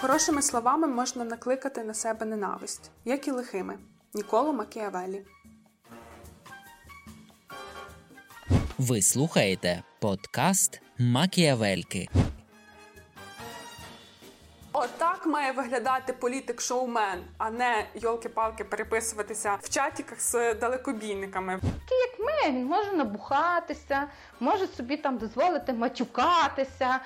[0.00, 3.78] Хорошими словами можна накликати на себе ненависть, як і лихими.
[4.14, 5.24] Ніколо Макіавелі.
[8.78, 12.08] Ви слухаєте подкаст Макіавельки.
[14.72, 21.54] Отак має виглядати політик-шоумен, а не йолки-палки переписуватися в чатіках з далекобійниками.
[21.56, 24.08] Такий, як ми, він може набухатися,
[24.40, 27.00] може собі там дозволити матюкатися.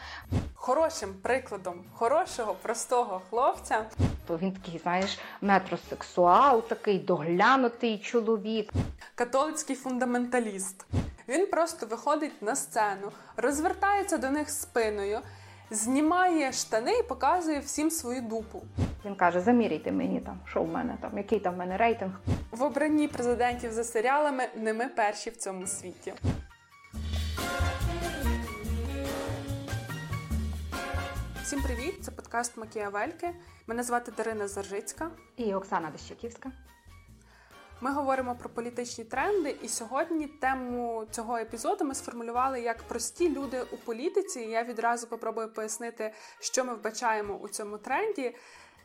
[0.64, 3.84] Хорошим прикладом хорошого, простого хлопця
[4.26, 8.72] То він такий, знаєш, метросексуал, такий доглянутий чоловік.
[9.14, 10.86] католицький фундаменталіст.
[11.28, 15.20] Він просто виходить на сцену, розвертається до них спиною,
[15.70, 18.62] знімає штани і показує всім свою дупу.
[19.04, 22.12] Він каже: заміряйте мені там, що в мене там, який там в мене рейтинг.
[22.50, 26.14] В обранні президентів за серіалами не ми перші в цьому світі.
[31.52, 32.04] Всім привіт!
[32.04, 33.34] Це подкаст Макіавельки.
[33.66, 35.10] Мене звати Дарина Заржицька.
[35.36, 36.52] І Оксана Дещаківська.
[37.80, 43.62] Ми говоримо про політичні тренди, і сьогодні тему цього епізоду ми сформулювали як прості люди
[43.72, 44.40] у політиці.
[44.40, 48.36] Я відразу попробую пояснити, що ми вбачаємо у цьому тренді.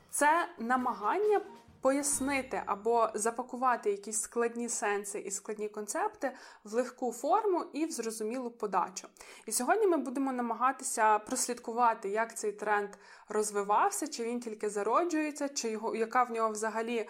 [0.09, 1.41] Це намагання
[1.81, 6.31] пояснити або запакувати якісь складні сенси і складні концепти
[6.63, 9.07] в легку форму і в зрозумілу подачу.
[9.45, 12.89] І сьогодні ми будемо намагатися прослідкувати, як цей тренд
[13.29, 17.09] розвивався, чи він тільки зароджується, чи його яка в нього взагалі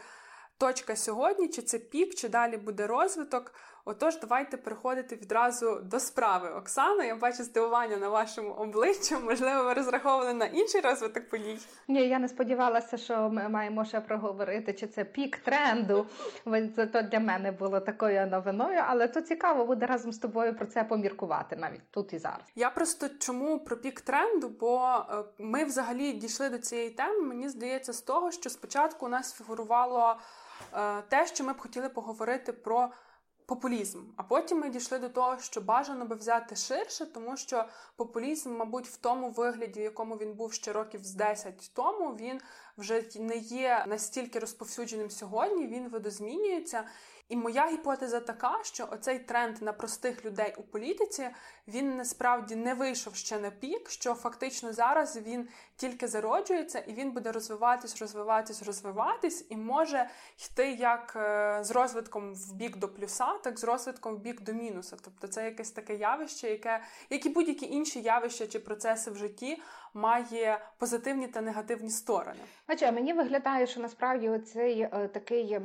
[0.57, 3.53] точка сьогодні, чи це пік, чи далі буде розвиток.
[3.89, 6.49] Отож, давайте переходити відразу до справи.
[6.49, 9.15] Оксана, я бачу здивування на вашому обличчі.
[9.15, 11.59] Можливо, ви розраховували на інший розвиток подій.
[11.87, 16.05] Ні, я не сподівалася, що ми маємо ще проговорити, чи це пік тренду.
[16.75, 20.65] Це то для мене було такою новиною, але то цікаво буде разом з тобою про
[20.65, 22.45] це поміркувати навіть тут і зараз.
[22.55, 24.49] Я просто чому про пік тренду?
[24.59, 27.21] Бо е, ми взагалі дійшли до цієї теми.
[27.21, 30.15] Мені здається, з того, що спочатку у нас фігурувало
[30.73, 32.89] е, те, що ми б хотіли поговорити про.
[33.47, 37.65] Популізм, а потім ми дійшли до того, що бажано би взяти ширше, тому що
[37.95, 42.41] популізм, мабуть, в тому вигляді, в якому він був ще років з 10 тому, він
[42.77, 45.67] вже не є настільки розповсюдженим сьогодні.
[45.67, 46.83] Він видозмінюється.
[47.29, 51.29] І моя гіпотеза така, що оцей тренд на простих людей у політиці
[51.67, 57.11] він насправді не вийшов ще на пік, що фактично зараз він тільки зароджується і він
[57.11, 60.09] буде розвиватись, розвиватись, розвиватись, і може
[60.45, 64.53] йти як е, з розвитком в бік до плюса, так з розвитком в бік до
[64.53, 64.97] мінуса.
[65.03, 69.61] Тобто це якесь таке явище, яке, як і будь-які інші явища чи процеси в житті,
[69.93, 72.39] має позитивні та негативні сторони.
[72.67, 75.59] Бачите, мені виглядає, що насправді оцей е, такий.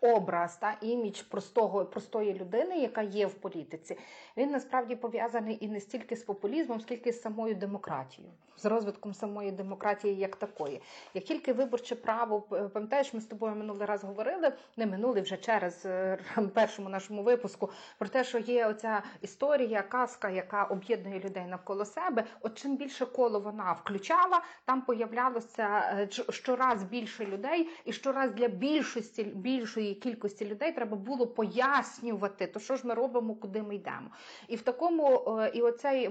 [0.00, 3.98] Образ та імідж простого простої людини, яка є в політиці,
[4.36, 9.50] він насправді пов'язаний і не стільки з популізмом, скільки з самою демократією, з розвитком самої
[9.50, 10.80] демократії як такої.
[11.14, 12.40] Як тільки виборче право,
[12.72, 16.18] пам'ятаєш, ми з тобою минулий раз говорили, не минулий вже через е,
[16.54, 22.24] першому нашому випуску, про те, що є оця історія, казка, яка об'єднує людей навколо себе.
[22.40, 28.48] От чим більше коло вона включала, там появлялося е, щораз більше людей, і щораз для
[28.48, 34.10] більшості більшої кількості людей треба було пояснювати, то що ж ми робимо, куди ми йдемо.
[34.48, 36.10] І в такому, е, і оцей,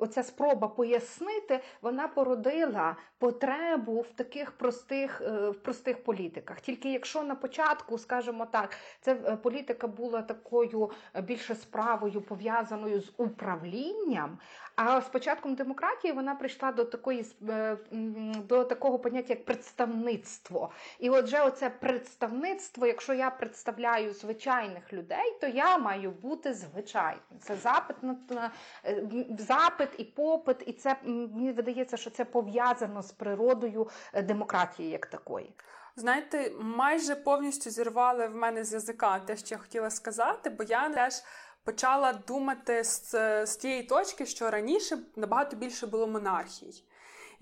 [0.00, 0.91] оця спроба пояснити,
[1.82, 6.60] вона породила потребу в таких простих, е, в простих політиках.
[6.60, 13.00] Тільки якщо на початку, скажімо так, це е, політика була такою е, більше справою пов'язаною
[13.00, 14.38] з управлінням.
[14.76, 17.76] А з початком демократії вона прийшла до такої е,
[18.48, 20.70] до такого поняття як представництво.
[20.98, 27.22] І отже, оце представництво, якщо я представляю звичайних людей, то я маю бути звичайним.
[27.40, 28.50] Це запит на
[28.84, 29.04] е,
[29.38, 35.06] запит і попит, і це мені видається, що це пов'язано з природою е, демократії як
[35.06, 35.52] такої.
[35.96, 40.88] Знаєте, майже повністю зірвали в мене з язика те, що я хотіла сказати, бо я
[40.88, 41.14] теж
[41.64, 43.10] почала думати з,
[43.46, 46.84] з тієї точки, що раніше набагато більше було монархій.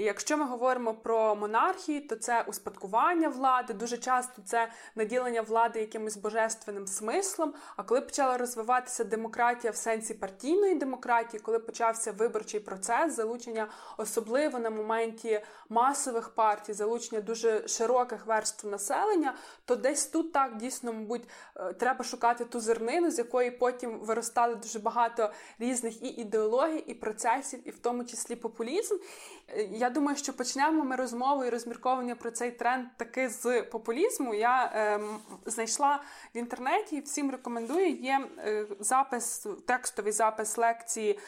[0.01, 5.81] І якщо ми говоримо про монархії, то це успадкування влади, дуже часто це наділення влади
[5.81, 7.55] якимось божественним смислом.
[7.77, 14.59] А коли почала розвиватися демократія в сенсі партійної демократії, коли почався виборчий процес, залучення особливо
[14.59, 21.29] на моменті масових партій, залучення дуже широких верств населення, то десь тут так дійсно, мабуть,
[21.57, 26.95] е, треба шукати ту зернину, з якої потім виростали дуже багато різних і ідеологій, і
[26.95, 28.95] процесів, і в тому числі популізм.
[29.49, 29.63] Е,
[29.95, 34.35] Думаю, що почнемо ми розмову і розмірковування про цей тренд таки з популізму.
[34.35, 36.03] Я ем, знайшла
[36.35, 37.89] в інтернеті і всім рекомендую.
[37.89, 41.19] Є е, запис, текстовий запис лекції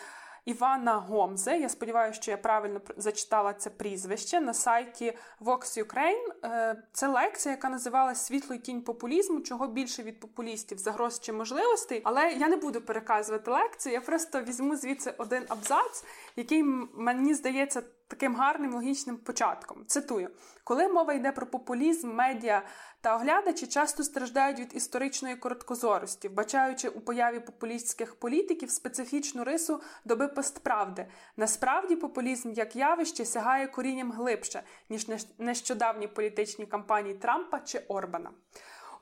[0.44, 1.58] Івана Гомзе.
[1.58, 6.32] Я сподіваюся, що я правильно зачитала це прізвище на сайті Vox Ukraine.
[6.44, 11.32] Е, це лекція, яка називалась Світло і тінь популізму, чого більше від популістів, загроз чи
[11.32, 12.00] можливостей.
[12.04, 16.04] Але я не буду переказувати лекцію, я просто візьму звідси один абзац,
[16.36, 16.62] який
[16.94, 17.82] мені здається
[18.12, 19.84] таким гарним логічним початком.
[19.86, 20.30] Цитую:
[20.64, 22.62] коли мова йде про популізм, медіа
[23.00, 30.28] та оглядачі часто страждають від історичної короткозорості, вбачаючи у появі популістських політиків специфічну рису доби
[30.28, 31.06] постправди.
[31.36, 35.06] Насправді, популізм як явище сягає корінням глибше, ніж
[35.38, 38.30] нещодавні політичні кампанії Трампа чи Орбана.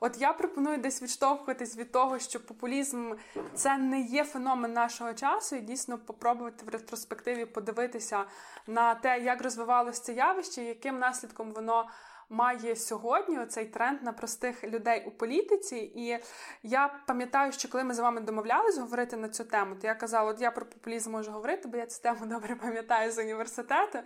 [0.03, 3.13] От я пропоную десь відштовхуватись від того, що популізм
[3.53, 8.25] це не є феномен нашого часу, і дійсно попробувати в ретроспективі подивитися
[8.67, 11.89] на те, як розвивалося це явище, яким наслідком воно.
[12.33, 16.19] Має сьогодні оцей тренд на простих людей у політиці, і
[16.63, 20.31] я пам'ятаю, що коли ми з вами домовлялись говорити на цю тему, то я казала,
[20.31, 23.99] от я про популізм можу говорити, бо я цю тему добре пам'ятаю з університету.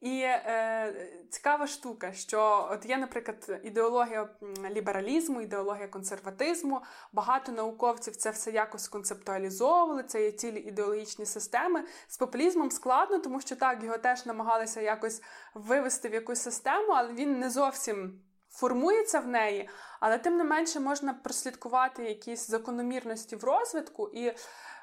[0.00, 0.94] І е,
[1.30, 4.28] цікава штука, що от є, наприклад, ідеологія
[4.70, 6.80] лібералізму, ідеологія консерватизму.
[7.12, 10.02] Багато науковців це все якось концептуалізовували.
[10.02, 11.84] Це є цілі ідеологічні системи.
[12.08, 15.22] З популізмом складно, тому що так його теж намагалися якось
[15.54, 19.68] вивести в якусь систему, але він не зовсім формується в неї.
[20.00, 24.32] Але тим не менше можна прослідкувати якісь закономірності в розвитку і.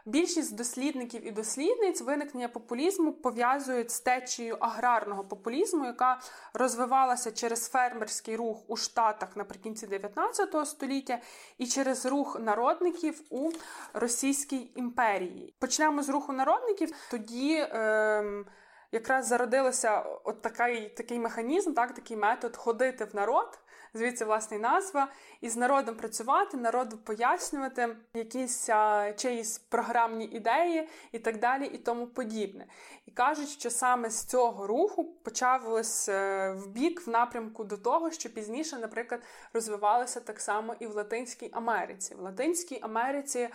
[0.08, 6.20] Більшість дослідників і дослідниць виникнення популізму пов'язують з течією аграрного популізму, яка
[6.54, 11.20] розвивалася через фермерський рух у Штатах наприкінці 19 століття,
[11.58, 13.52] і через рух народників у
[13.94, 15.56] Російській імперії.
[15.60, 16.92] Почнемо з руху народників.
[17.12, 17.54] Тоді.
[17.54, 18.44] Е-
[18.92, 23.60] Якраз зародилося от такий такий механізм, так, такий метод ходити в народ,
[23.96, 25.08] звідси власне назва,
[25.42, 28.70] і з народом працювати, народу пояснювати якісь
[29.16, 32.66] чиїсь програмні ідеї і так далі, і тому подібне.
[33.06, 38.12] І кажуть, що саме з цього руху почався е, в бік в напрямку до того,
[38.12, 39.22] що пізніше, наприклад,
[39.54, 42.16] розвивалося так само і в Латинській Америці.
[42.16, 43.50] В Латинській Америці.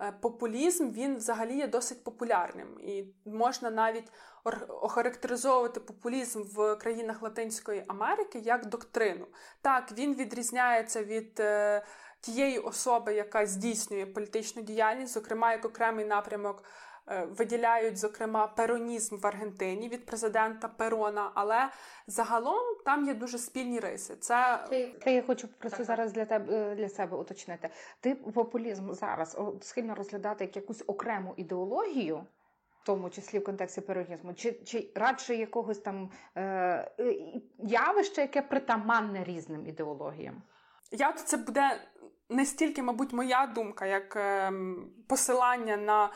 [0.00, 4.12] Е, популізм він взагалі є досить популярним, і можна навіть
[4.68, 9.26] охарактеризовувати популізм в країнах Латинської Америки як доктрину.
[9.62, 11.82] Так, він відрізняється від е,
[12.20, 16.64] тієї особи, яка здійснює політичну діяльність, зокрема як окремий напрямок.
[17.08, 21.68] Е, виділяють, зокрема, перонізм в Аргентині від президента Перона, але
[22.06, 24.16] загалом там є дуже спільні риси.
[24.16, 24.64] Це
[25.04, 27.70] Це я хочу просто зараз для тебе для себе уточнити.
[28.00, 32.26] Ти популізм зараз схильно розглядати як якусь окрему ідеологію.
[32.82, 36.90] В тому числі в контексті перонізму, чи чи радше якогось там е,
[37.58, 40.42] явища, яке притаманне різним ідеологіям?
[40.90, 41.80] Я це буде
[42.28, 44.52] не стільки, мабуть, моя думка, як е,
[45.08, 46.10] посилання на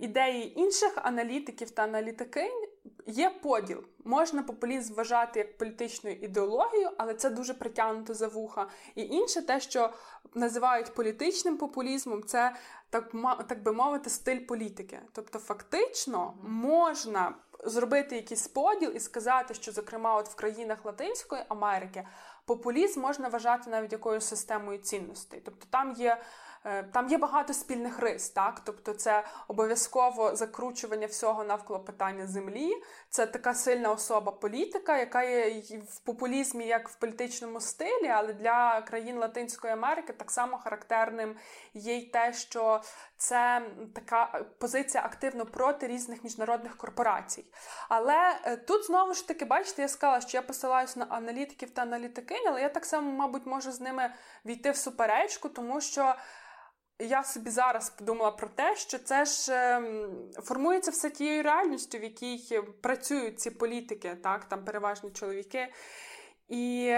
[0.00, 2.66] ідеї інших аналітиків та аналітикинь
[3.06, 3.84] є поділ.
[4.04, 8.66] Можна популізм вважати як політичною ідеологією, але це дуже притягнуто за вуха.
[8.94, 9.90] І інше, те, що
[10.34, 12.56] називають політичним популізмом, це
[12.90, 13.12] так
[13.48, 15.00] так би мовити, стиль політики.
[15.12, 22.06] Тобто, фактично можна зробити якийсь поділ і сказати, що, зокрема, от в країнах Латинської Америки
[22.46, 25.42] популізм можна вважати навіть якоюсь системою цінностей.
[25.44, 26.22] Тобто там є.
[26.64, 32.72] Е, там є багато спільних рис, так тобто це обов'язково закручування всього навколо питання землі.
[33.10, 38.80] Це така сильна особа політика, яка є в популізмі, як в політичному стилі, але для
[38.80, 41.36] країн Латинської Америки так само характерним
[41.74, 42.80] є й те, що
[43.16, 43.62] це
[43.94, 47.44] така позиція активно проти різних міжнародних корпорацій.
[47.88, 51.82] Але е, тут знову ж таки, бачите, я сказала, що я посилаюся на аналітиків та
[51.82, 54.14] аналітикинь, але я так само, мабуть, можу з ними
[54.44, 56.14] війти в суперечку, тому що
[57.06, 60.10] я собі зараз подумала про те, що це ж ем,
[60.42, 65.68] формується все тією реальністю, в якій працюють ці політики, так, там переважно чоловіки.
[66.48, 66.94] І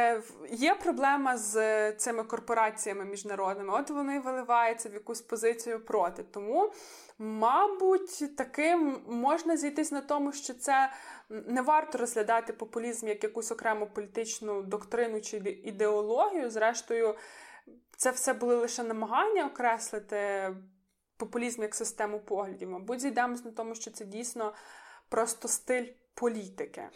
[0.50, 3.74] є проблема з цими корпораціями міжнародними.
[3.74, 6.22] От вони виливаються в якусь позицію проти.
[6.22, 6.72] Тому,
[7.18, 10.90] мабуть, таким можна зійтись на тому, що це
[11.28, 16.50] не варто розглядати популізм як якусь окрему політичну доктрину чи ідеологію.
[16.50, 17.14] Зрештою,
[18.04, 20.50] це все були лише намагання окреслити
[21.16, 22.70] популізм як систему поглядів.
[22.70, 24.52] Мабуть, зійдемось на тому, що це дійсно
[25.08, 26.88] просто стиль політики.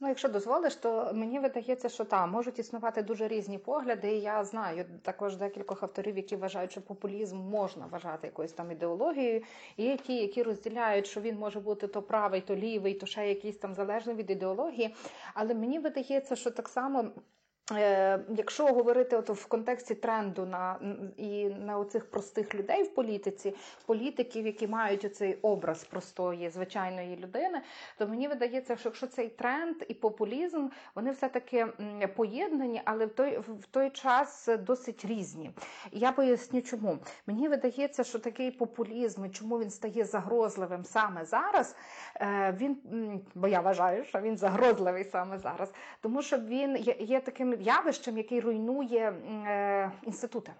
[0.00, 4.16] Ну, якщо дозволиш, то мені видається, що там можуть існувати дуже різні погляди.
[4.16, 9.42] І Я знаю також декількох авторів, які вважають, що популізм можна вважати якоюсь там ідеологією.
[9.76, 13.56] І ті, які розділяють, що він може бути то правий, то лівий, то ще якийсь
[13.56, 14.94] там залежний від ідеології.
[15.34, 17.10] Але мені видається, що так само
[18.36, 20.78] якщо говорити от в контексті тренду на
[21.16, 23.54] і на оцих простих людей в політиці,
[23.86, 27.60] політиків, які мають оцей образ простої звичайної людини,
[27.98, 31.66] то мені видається, що якщо цей тренд і популізм, вони все-таки
[32.16, 35.50] поєднані, але в той в той час досить різні.
[35.92, 41.76] Я поясню, чому мені видається, що такий популізм, і чому він стає загрозливим саме зараз.
[42.16, 42.76] Е, він
[43.34, 47.20] бо я вважаю, що він загрозливий саме зараз, тому що він є, є
[47.60, 50.52] явищем, який руйнує е, інститути.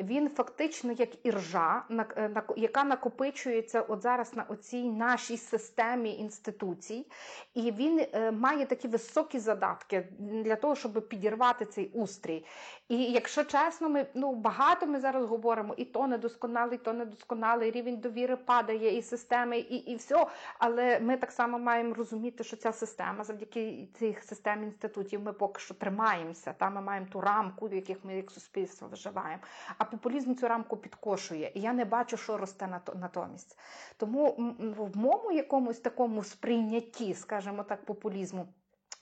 [0.00, 7.06] Він фактично як іржа, е, яка накопичується от зараз на оцій нашій системі інституцій,
[7.54, 12.44] і він е, має такі високі задатки для того, щоб підірвати цей устрій.
[12.88, 17.70] І якщо чесно, ми ну багато ми зараз говоримо, і то недосконалий, і то недосконалий
[17.70, 20.26] рівень довіри падає, і системи, і і все.
[20.58, 25.60] Але ми так само маємо розуміти, що ця система, завдяки цих систем інститутів, ми поки
[25.60, 26.54] що тримаємося.
[26.58, 29.42] Та ми маємо ту рамку, в яких ми як суспільство виживаємо.
[29.78, 33.58] А популізм цю рамку підкошує, і я не бачу, що росте натомість.
[33.96, 34.34] Тому
[34.78, 38.48] в моєму якомусь такому сприйнятті, скажімо так, популізму.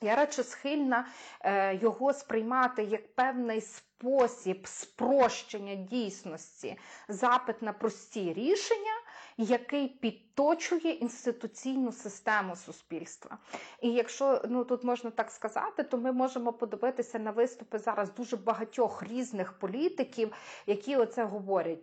[0.00, 1.06] Я радше схильна
[1.40, 6.78] е, його сприймати як певний спосіб спрощення дійсності,
[7.08, 8.92] запит на прості рішення,
[9.36, 13.38] який підточує інституційну систему суспільства.
[13.80, 18.36] І якщо ну тут можна так сказати, то ми можемо подивитися на виступи зараз дуже
[18.36, 20.32] багатьох різних політиків,
[20.66, 21.78] які оце говорять.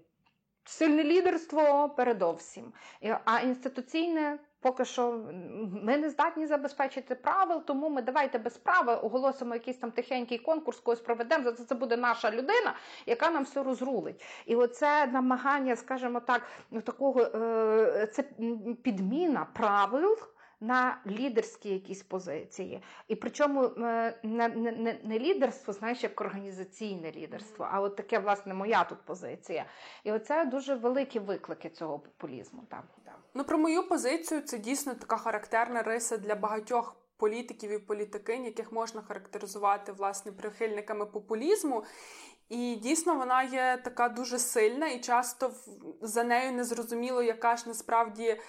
[0.65, 2.73] Сильне лідерство передовсім,
[3.25, 5.19] а інституційне поки що
[5.83, 10.79] ми не здатні забезпечити правил, тому ми давайте без правил оголосимо якийсь там тихенький конкурс,
[10.79, 11.51] когось проведемо.
[11.51, 14.23] За це буде наша людина, яка нам все розрулить.
[14.45, 16.41] І оце намагання, скажімо так,
[16.83, 18.23] такого е, це
[18.83, 20.17] підміна правил
[20.63, 22.83] на лідерські якісь позиції.
[23.07, 28.53] І причому е, не не, не лідерство, знаєш, як організаційне лідерство, а от таке, власне,
[28.53, 29.65] моя тут позиція.
[30.03, 32.63] І оце дуже великі виклики цього популізму.
[32.69, 32.83] Там.
[33.33, 36.95] Ну, про мою позицію це дійсно така характерна риса для багатьох.
[37.17, 41.83] Політиків і політикинь, яких можна характеризувати власне прихильниками популізму,
[42.49, 45.51] і дійсно вона є така дуже сильна, і часто
[46.01, 48.39] за нею незрозуміло, яка ж насправді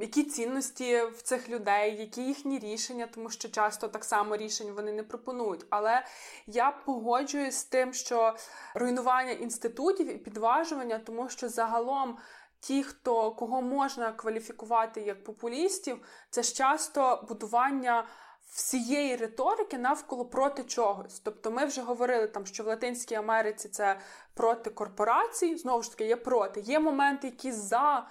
[0.00, 4.92] які цінності в цих людей, які їхні рішення, тому що часто так само рішень вони
[4.92, 5.66] не пропонують.
[5.70, 6.04] Але
[6.46, 8.34] я погоджуюсь з тим, що
[8.74, 12.18] руйнування інститутів і підважування, тому що загалом.
[12.60, 15.98] Ті, хто кого можна кваліфікувати як популістів,
[16.30, 18.06] це ж часто будування
[18.52, 21.20] всієї риторики навколо проти чогось.
[21.20, 23.98] Тобто, ми вже говорили там, що в Латинській Америці це
[24.34, 26.60] проти корпорацій, знову ж таки, є проти.
[26.60, 28.06] Є моменти, які за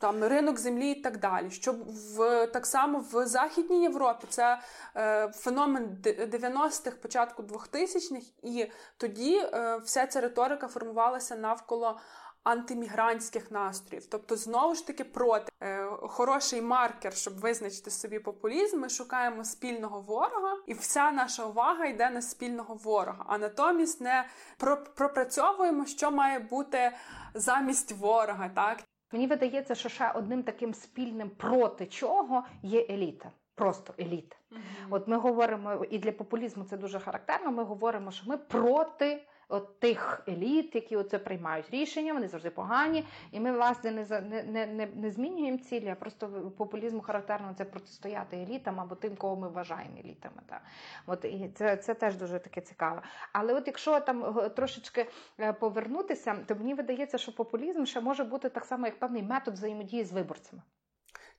[0.00, 1.50] там ринок землі і так далі.
[1.50, 1.74] Що
[2.16, 4.58] в так само в Західній Європі це
[4.96, 11.98] е, феномен 90-х, початку 2000-х, і тоді е, вся ця риторика формувалася навколо.
[12.46, 18.80] Антимігрантських настроїв, тобто знову ж таки проти е, хороший маркер, щоб визначити собі популізм.
[18.80, 23.24] Ми шукаємо спільного ворога, і вся наша увага йде на спільного ворога.
[23.28, 24.24] А натомість не
[24.96, 26.92] пропрацьовуємо, що має бути
[27.34, 28.48] замість ворога.
[28.48, 28.78] Так
[29.12, 33.30] Мені видається, що ще одним таким спільним проти чого є еліта.
[33.54, 34.36] Просто еліта.
[34.50, 34.86] Mm-hmm.
[34.90, 37.50] От ми говоримо, і для популізму це дуже характерно.
[37.50, 43.04] Ми говоримо, що ми проти от тих еліт, які оце приймають рішення, вони завжди погані.
[43.32, 48.36] І ми, власне, не не, не, не змінюємо цілі, а просто популізму характерно це протистояти
[48.36, 50.42] елітам або тим, кого ми вважаємо елітами.
[50.46, 50.62] Так.
[51.06, 53.02] От, І це це теж дуже таке цікаво.
[53.32, 55.06] Але от якщо там е, трошечки
[55.40, 59.54] е, повернутися, то мені видається, що популізм ще може бути так само, як певний метод
[59.54, 60.62] взаємодії з виборцями.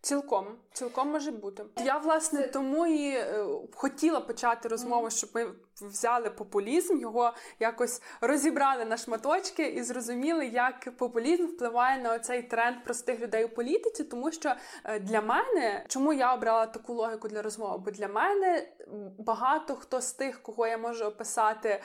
[0.01, 1.63] Цілком, цілком може бути.
[1.77, 5.47] Я власне тому і е, хотіла почати розмову, щоб ми
[5.81, 12.83] взяли популізм, його якось розібрали на шматочки і зрозуміли, як популізм впливає на цей тренд
[12.83, 14.03] простих людей у політиці.
[14.03, 17.77] Тому що е, для мене, чому я обрала таку логіку для розмови?
[17.85, 18.69] Бо для мене
[19.17, 21.81] багато хто з тих, кого я можу описати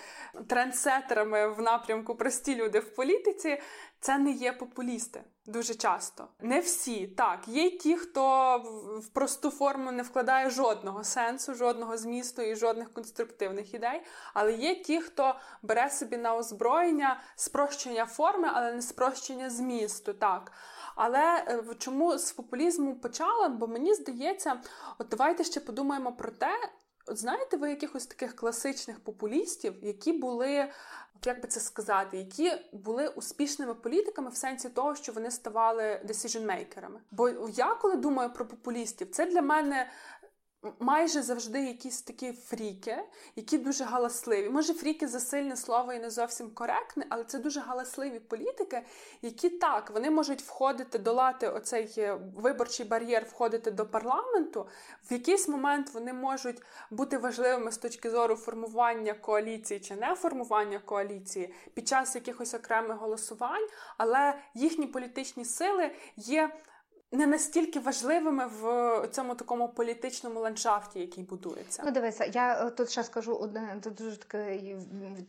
[0.49, 3.63] трендсетерами в напрямку прості люди в політиці,
[4.01, 5.25] це не є популісти.
[5.47, 6.29] Дуже часто.
[6.41, 7.07] Не всі.
[7.07, 8.59] Так, є ті, хто
[9.03, 14.03] в просту форму не вкладає жодного сенсу, жодного змісту і жодних конструктивних ідей.
[14.35, 20.13] Але є ті, хто бере собі на озброєння спрощення форми, але не спрощення змісту.
[20.13, 20.53] Так.
[20.95, 23.49] Але е, чому з популізму почала?
[23.49, 24.61] Бо мені здається,
[24.99, 26.51] от давайте ще подумаємо про те.
[27.07, 30.69] От знаєте ви якихось таких класичних популістів, які були
[31.27, 36.99] як би це сказати, які були успішними політиками в сенсі того, що вони ставали decision-мейкерами.
[37.11, 39.91] Бо я коли думаю про популістів, це для мене
[40.79, 42.99] майже завжди якісь такі фріки,
[43.37, 44.51] які дуже галасливі.
[44.51, 48.83] Може, фріки за сильне слово і не зовсім коректне, але це дуже галасливі політики,
[49.23, 54.67] які так вони можуть входити, долати оцей е, виборчий бар'єр, входити до парламенту.
[55.11, 60.79] В якийсь момент вони можуть бути важливими з точки зору формування коаліції чи не формування
[60.79, 66.51] коаліції під час якихось окремих голосувань, але їхні політичні сили є
[67.13, 71.83] не настільки важливими в цьому такому політичному ландшафті, який будується.
[71.87, 74.61] Ну, дивися, я е, тут ще скажу одне дуже таке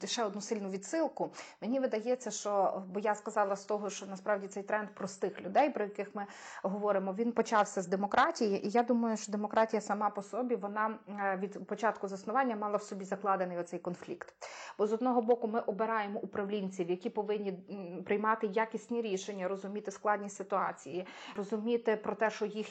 [0.06, 1.32] ще одну сильну відсилку.
[1.62, 5.84] Мені видається, що бо я сказала з того, що насправді цей тренд простих людей, про
[5.84, 6.26] яких ми
[6.64, 11.38] говоримо, він почався з демократії, і я думаю, що демократія сама по собі вона е,
[11.42, 14.34] від початку заснування мала в собі закладений оцей конфлікт.
[14.78, 17.52] Бо з одного боку ми обираємо управлінців, які повинні
[18.06, 22.68] приймати якісні рішення, розуміти складні ситуації, розуміти розуміти про те, що їх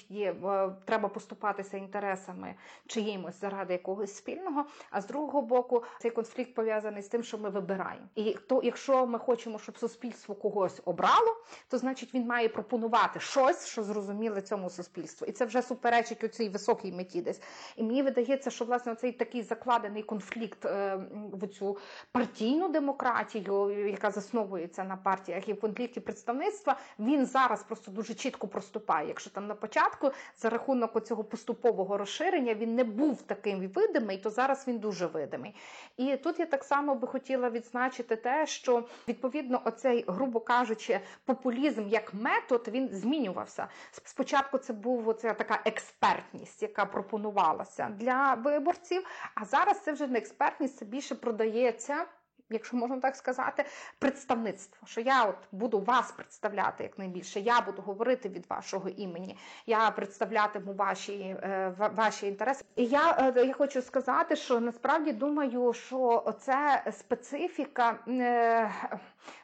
[0.85, 2.55] треба поступатися інтересами
[2.87, 4.65] чиїмось заради якогось спільного.
[4.91, 8.07] А з другого боку, цей конфлікт пов'язаний з тим, що ми вибираємо.
[8.15, 11.37] І то, якщо ми хочемо, щоб суспільство когось обрало,
[11.69, 15.27] то значить він має пропонувати щось, що зрозуміле цьому суспільству.
[15.27, 17.41] І це вже суперечить у цій високій меті десь.
[17.77, 20.99] І мені видається, що власне цей такий закладений конфлікт е,
[21.33, 21.79] в цю
[22.13, 28.49] партійну демократію, яка засновується на партіях і в конфлікті представництва, він зараз просто дуже чітко
[28.49, 29.09] проступає наступає.
[29.09, 34.31] Якщо там на початку за рахунок цього поступового розширення він не був таким видимий, то
[34.31, 35.55] зараз він дуже видимий.
[35.97, 41.89] І тут я так само би хотіла відзначити те, що відповідно оцей, грубо кажучи, популізм
[41.89, 43.69] як метод він змінювався.
[44.05, 49.07] Спочатку це був оця така експертність, яка пропонувалася для виборців.
[49.35, 52.07] А зараз це вже не експертність, це більше продається
[52.53, 53.65] якщо можна так сказати,
[53.99, 54.87] представництво.
[54.87, 60.73] Що я от буду вас представляти якнайбільше, я буду говорити від вашого імені, я представлятиму
[60.73, 62.65] ваші е, ваші інтереси.
[62.77, 67.99] І я е, я хочу сказати, що насправді думаю, що це специфіка.
[68.09, 68.71] Е,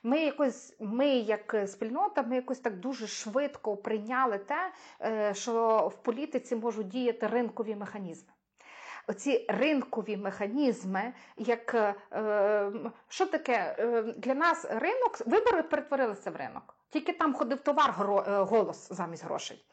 [0.03, 4.73] ми якось, ми, як спільнота, ми якось так дуже швидко прийняли те,
[5.35, 8.33] що в політиці можуть діяти ринкові механізми
[9.09, 12.73] оці ринкові механізми, як е,
[13.09, 16.75] що таке е, для нас ринок, вибори перетворилися в ринок.
[16.91, 19.65] Тільки там ходив товар е, голос замість грошей.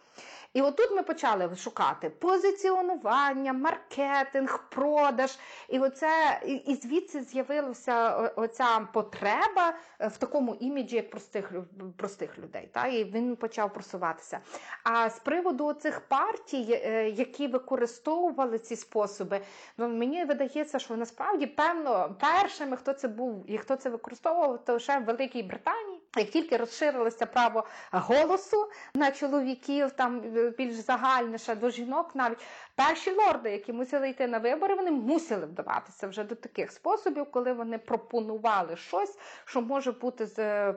[0.55, 5.37] І отут ми почали шукати позиціонування, маркетинг, продаж.
[5.69, 11.51] І оце, і, звідси з'явилася оця потреба е, в такому іміджі, як простих
[11.97, 12.69] простих людей.
[12.73, 12.87] Та?
[12.87, 14.39] І він почав просуватися.
[14.83, 19.41] А з приводу цих партій, е, які використовували ці способи,
[19.77, 24.79] ну мені видається, що насправді певно першими, хто це був і хто це використовував, то
[24.79, 25.94] ще в Великій Британії.
[26.15, 32.37] Як тільки розширилося право голосу на чоловіків, там е, більш загальніше до жінок, навіть
[32.75, 37.53] перші лорди, які мусили йти на вибори, вони мусили вдаватися вже до таких способів, коли
[37.53, 40.25] вони пропонували щось, що може бути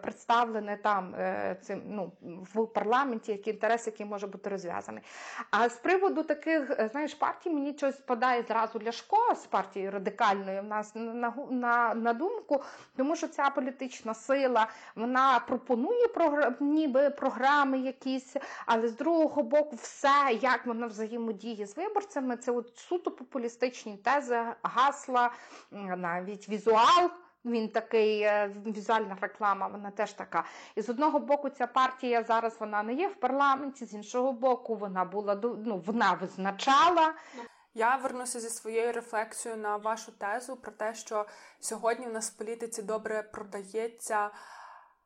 [0.02, 2.12] представлене там е, цим ну
[2.54, 5.02] в парламенті, який інтерес, який може бути розв'язаний.
[5.50, 10.60] А з приводу таких, е, знаєш, партій мені щось подає зразу Ляшко з партії радикальної
[10.60, 12.62] в нас на, на, на думку,
[12.96, 18.36] тому що ця політична сила вона пропонує програм, ніби програми якісь,
[18.66, 24.40] але з другого боку, все, як вона взаємодіє з виборцями, це от суто популістичні тези,
[24.62, 25.30] гасла,
[25.96, 27.10] навіть візуал.
[27.44, 30.44] Він такий е, візуальна реклама, вона теж така.
[30.74, 34.74] І з одного боку, ця партія зараз вона не є в парламенті, з іншого боку,
[34.74, 37.14] вона була ну, вона визначала.
[37.74, 41.26] Я вернуся зі своєю рефлексією на вашу тезу про те, що
[41.60, 44.30] сьогодні в нас в політиці добре продається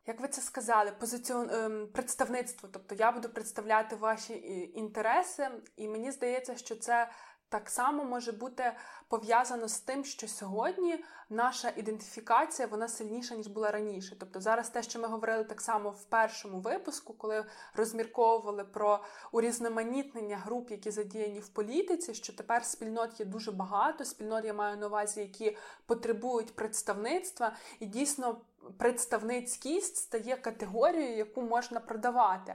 [0.06, 2.68] як ви це сказали, позиціон ем, представництво.
[2.72, 4.34] Тобто я буду представляти ваші
[4.74, 7.10] інтереси, і мені здається, що це
[7.52, 8.72] так само може бути
[9.08, 14.16] пов'язано з тим, що сьогодні наша ідентифікація вона сильніша ніж була раніше.
[14.20, 20.36] Тобто, зараз те, що ми говорили так само в першому випуску, коли розмірковували про урізноманітнення
[20.36, 24.04] груп, які задіяні в політиці, що тепер спільнот є дуже багато.
[24.04, 28.40] Спільнот я маю на увазі, які потребують представництва, і дійсно
[28.78, 32.54] представницькість стає категорією, яку можна продавати.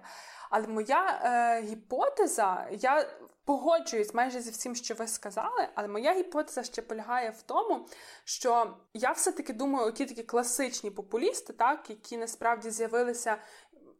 [0.50, 3.10] Але моя е, гіпотеза, я
[3.46, 7.88] погоджуюсь майже зі всім, що ви сказали, але моя гіпотеза ще полягає в тому,
[8.24, 13.38] що я все-таки думаю, ті такі класичні популісти, так, які насправді з'явилися.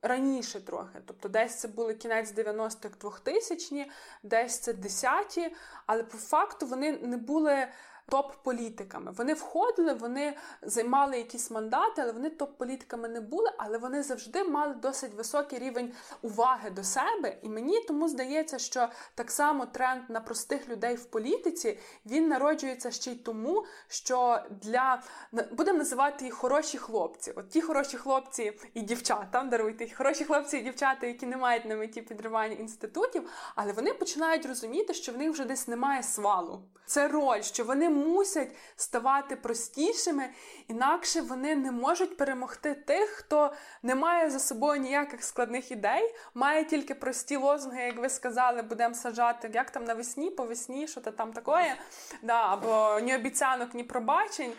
[0.02, 3.92] Раніше трохи, тобто десь це були кінець 90-х 2000-ні,
[4.24, 5.56] десь це 10-ті,
[5.86, 7.68] але по факту вони не були
[8.10, 9.12] топ-політиками.
[9.12, 14.74] Вони входили, вони займали якісь мандати, але вони топ-політиками не були, але вони завжди мали
[14.74, 17.38] досить високий рівень уваги до себе.
[17.42, 22.92] І мені тому здається, що так само тренд на простих людей в політиці він народжується
[22.92, 25.04] ще й тому, що для
[25.52, 27.34] будемо називати їх хороші хлопці.
[27.36, 31.76] От ті хороші хлопці і дівчата, даруйте, хороші хлопці і дівчата, які не мають на
[31.76, 36.62] меті підривання інститутів, але вони починають розуміти, що в них вже десь немає свалу.
[36.86, 40.30] Це роль, що вони мусять ставати простішими,
[40.68, 46.64] інакше вони не можуть перемогти тих, хто не має за собою ніяких складних ідей, має
[46.64, 51.12] тільки прості лозунги, як ви сказали, будемо саджати, як там навесні, по весні, що то
[51.12, 51.76] там таке,
[52.22, 54.54] да, або ні обіцянок, ні пробачень.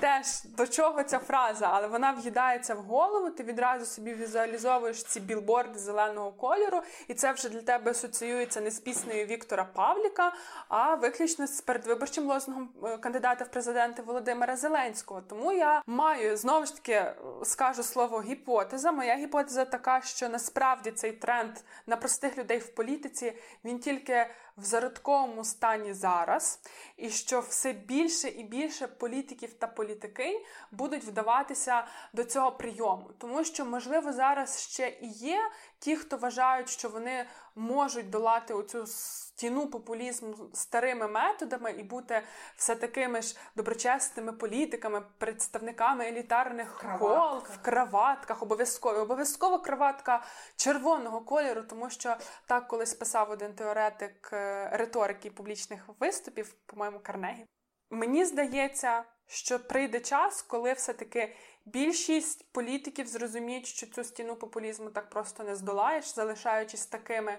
[0.00, 5.20] Теж до чого ця фраза, але вона в'їдається в голову, ти відразу собі візуалізовуєш ці
[5.20, 10.32] білборди зеленого кольору, і це вже для тебе асоціюється не з піснею Віктора Павліка,
[10.68, 12.68] а виключно з передвиборчим лозунгом
[13.00, 15.20] кандидата в президенти Володимира Зеленського.
[15.20, 17.14] Тому я маю знову ж таки е,
[17.44, 18.92] скажу слово гіпотеза.
[18.92, 21.52] Моя гіпотеза така, що насправді цей тренд
[21.86, 23.32] на простих людей в політиці
[23.64, 26.60] він тільки в зародковому стані зараз,
[26.96, 33.44] і що все більше і більше політиків та політики будуть вдаватися до цього прийому, тому
[33.44, 39.66] що можливо зараз ще і є ті, хто вважають, що вони можуть долати оцю стіну
[39.66, 42.22] популізму старими методами і бути
[42.56, 48.98] все такими ж доброчесними політиками, представниками елітарних кол в краватках, обов'язково.
[48.98, 50.22] Обов'язково краватка
[50.56, 54.32] червоного кольору, тому що так колись писав один теоретик
[54.72, 57.46] риторики публічних виступів, по-моєму, Карнегі.
[57.90, 65.10] Мені здається, що прийде час, коли все-таки більшість політиків зрозуміють, що цю стіну популізму так
[65.10, 67.38] просто не здолаєш, залишаючись такими,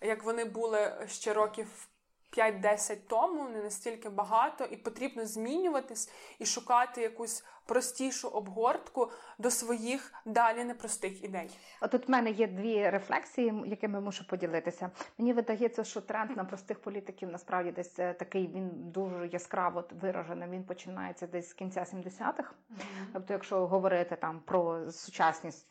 [0.00, 1.89] як вони були ще років
[2.36, 10.12] 5-10 тому, не настільки багато, і потрібно змінюватись і шукати якусь простішу обгортку до своїх
[10.24, 11.50] далі непростих ідей.
[11.80, 14.90] От тут в мене є дві рефлексії, якими мушу поділитися.
[15.18, 20.48] Мені видається, що тренд на простих політиків насправді десь е, такий він дуже яскраво виражений.
[20.48, 22.42] Він починається десь з кінця 70-х.
[22.42, 23.06] Mm-hmm.
[23.12, 25.69] Тобто, якщо говорити там про сучасність.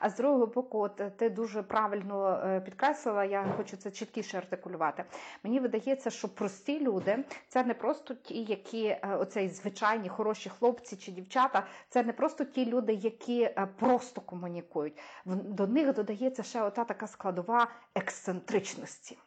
[0.00, 5.04] А з другого боку, от ти дуже правильно е, підкреслила, я хочу це чіткіше артикулювати.
[5.44, 10.96] Мені видається, що прості люди це не просто ті, які е, оцей звичайні хороші хлопці
[10.96, 14.98] чи дівчата, це не просто ті люди, які е, просто комунікують.
[15.24, 19.18] До них додається ще ота така складова ексцентричності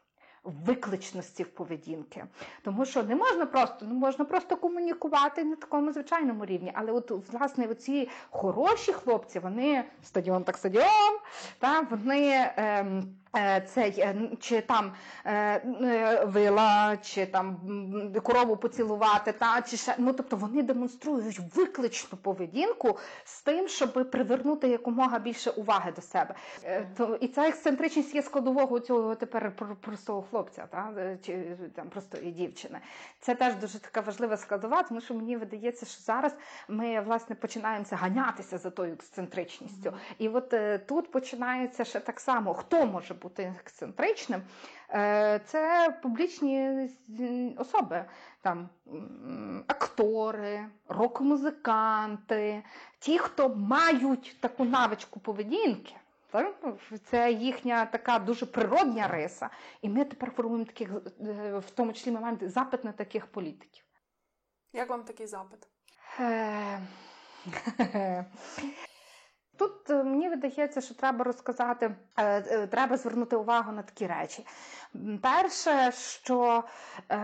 [0.43, 2.25] викличності в поведінки.
[2.63, 6.71] Тому що не можна просто ну можна просто комунікувати на такому звичайному рівні.
[6.75, 11.17] Але от власне оці хороші хлопці, вони стадіон так стадіон,
[11.59, 12.51] та вони.
[12.55, 13.03] Ем,
[13.67, 14.91] цей е, чи там
[15.25, 17.57] е, вила, чи там
[18.23, 24.67] корову поцілувати, та чи ще ну тобто вони демонструють викличну поведінку з тим, щоб привернути
[24.67, 26.35] якомога більше уваги до себе.
[26.97, 32.79] То і ця ексцентричність є складового цього тепер простого хлопця, та чи там простої дівчини.
[33.19, 36.35] Це теж дуже така важлива складова, тому що мені видається, що зараз
[36.67, 39.93] ми власне починаємося ганятися за тою ексцентричністю.
[40.17, 40.53] І от
[40.87, 44.41] тут починається ще так само, хто може бути ексцентричним,
[44.89, 46.89] е, це публічні
[47.57, 48.05] особи,
[48.41, 48.69] там
[49.67, 52.63] актори, рок-музиканти,
[52.99, 55.95] ті, хто мають таку навичку поведінки.
[57.05, 59.49] Це їхня така дуже природня риса.
[59.81, 63.85] І ми тепер формуємо таких, е, в тому числі ми маємо запит на таких політиків.
[64.73, 65.67] Як вам такий запит?
[69.61, 74.45] Тут е, мені видається, що треба розказати, е, е, треба звернути увагу на такі речі.
[75.21, 76.63] Перше, що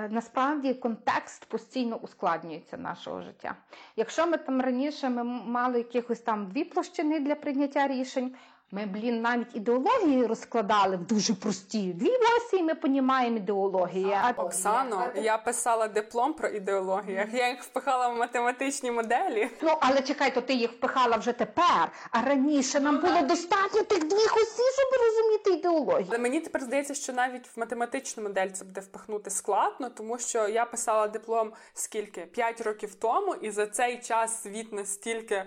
[0.09, 3.55] насправді контекст постійно ускладнюється нашого життя.
[3.95, 8.35] Якщо ми там раніше ми мали якихось там дві площини для прийняття рішень,
[8.71, 11.93] ми, блін, навіть ідеології розкладали в дуже прості.
[11.93, 14.17] Дві осі, і ми понімаємо ідеології.
[14.21, 17.29] А Оксано, я писала диплом про ідеологію.
[17.33, 19.49] Я їх впихала в математичні моделі.
[19.61, 21.91] Ну але чекай, то ти їх впихала вже тепер.
[22.11, 26.07] А раніше нам було достатньо тих двох осі, щоб розуміти ідеологію.
[26.09, 30.47] Але мені тепер здається, що навіть в математичну модель це буде впихнути складно, тому що
[30.47, 35.43] я писала диплом скільки п'ять років тому, і за цей час світ настільки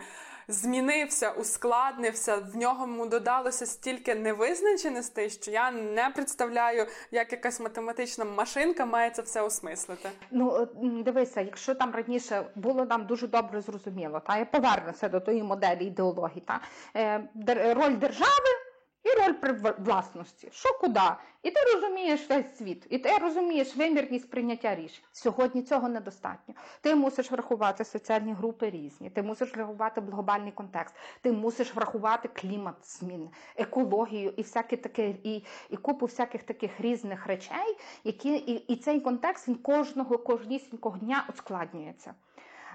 [0.50, 8.86] змінився, ускладнився, в ньому додалося стільки невизначеностей, що я не представляю, як якась математична машинка
[8.86, 10.10] має це все осмислити.
[10.30, 10.68] Ну
[11.04, 15.84] дивися, якщо там раніше було нам дуже добре зрозуміло, та я повернуся до тої моделі
[15.84, 16.60] ідеології, та
[16.96, 18.69] е, роль держави.
[19.04, 20.48] І роль при власності.
[20.52, 21.00] Що куди?
[21.42, 25.04] І ти розумієш весь світ, і ти розумієш вимірність прийняття рішень.
[25.12, 26.54] Сьогодні цього недостатньо.
[26.80, 32.74] Ти мусиш врахувати соціальні групи різні, ти мусиш врахувати глобальний контекст, ти мусиш врахувати клімат
[32.82, 38.76] змін, екологію і всяке таке, і і купу всяких таких різних речей, які і, і
[38.76, 42.14] цей контекст він кожного кожнісінького дня ускладнюється.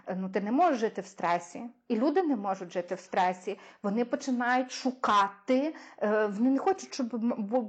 [0.08, 3.60] Е, ну ти не можеш жити в стресі, і люди не можуть жити в стресі.
[3.84, 7.08] Вони починають шукати, е, вони не хочуть, щоб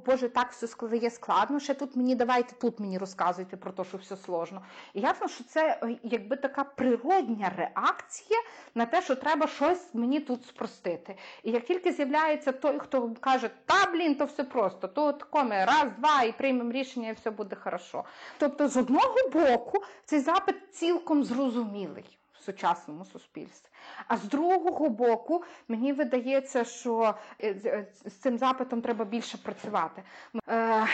[0.06, 1.60] Боже, так все є складно.
[1.60, 4.62] Ще тут мені давайте тут мені розказуйте про те, що все сложно.
[4.94, 8.40] І ясно, що це е, якби така природня реакція
[8.74, 11.16] на те, що треба щось мені тут спростити.
[11.42, 15.88] І як тільки з'являється той, хто каже, та блін, то все просто, то такоме раз,
[15.98, 18.04] два і приймемо рішення, і все буде хорошо.
[18.38, 23.70] Тобто, з одного боку, цей запит цілком зрозумілий сучасному суспільстві.
[24.08, 30.02] А з другого боку, мені видається, що е, е, з цим запитом треба більше працювати.
[30.48, 30.86] Е,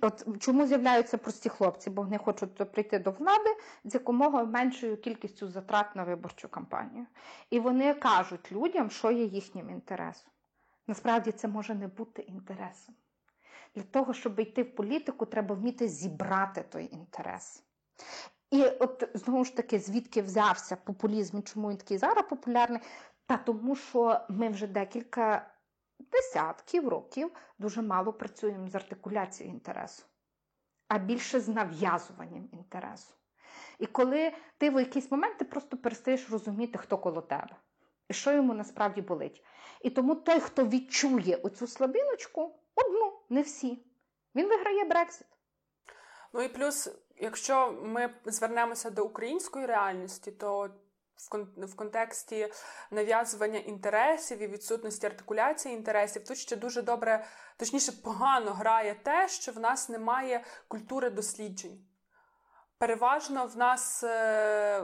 [0.00, 1.90] от Чому з'являються прості хлопці?
[1.90, 3.50] Бо вони хочуть прийти до влади
[3.84, 7.06] з якомога меншою кількістю затрат на виборчу кампанію.
[7.50, 10.30] І вони кажуть людям, що є їхнім інтересом.
[10.86, 12.94] Насправді це може не бути інтересом.
[13.74, 17.62] Для того, щоб йти в політику, треба вміти зібрати той інтерес.
[18.52, 22.80] І от знову ж таки, звідки взявся популізм і чому він такий зараз популярний?
[23.26, 25.50] Та тому, що ми вже декілька
[25.98, 30.02] десятків років дуже мало працюємо з артикуляцією інтересу,
[30.88, 33.14] а більше з нав'язуванням інтересу.
[33.78, 37.56] І коли ти в якийсь момент ти просто перестаєш розуміти, хто коло тебе,
[38.08, 39.44] і що йому насправді болить.
[39.80, 43.86] І тому той, хто відчує оцю слабіночку, одну, не всі,
[44.34, 45.26] він виграє Брексит.
[46.32, 50.70] Ну і плюс Якщо ми звернемося до української реальності, то
[51.56, 52.52] в контексті
[52.90, 57.24] нав'язування інтересів і відсутності артикуляції інтересів тут ще дуже добре,
[57.56, 61.84] точніше, погано грає те, що в нас немає культури досліджень.
[62.78, 64.82] Переважно в нас е,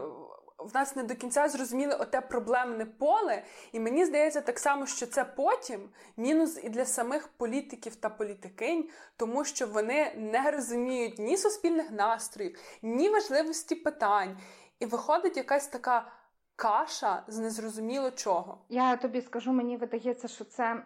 [0.59, 3.43] в нас не до кінця зрозуміли оте проблемне поле,
[3.73, 8.89] і мені здається так само, що це потім мінус і для самих політиків та політикинь,
[9.17, 14.39] тому що вони не розуміють ні суспільних настроїв, ні важливості питань.
[14.81, 16.13] І виходить якась така
[16.57, 18.59] каша з незрозуміло чого.
[18.69, 20.83] Я тобі скажу, мені видається, що це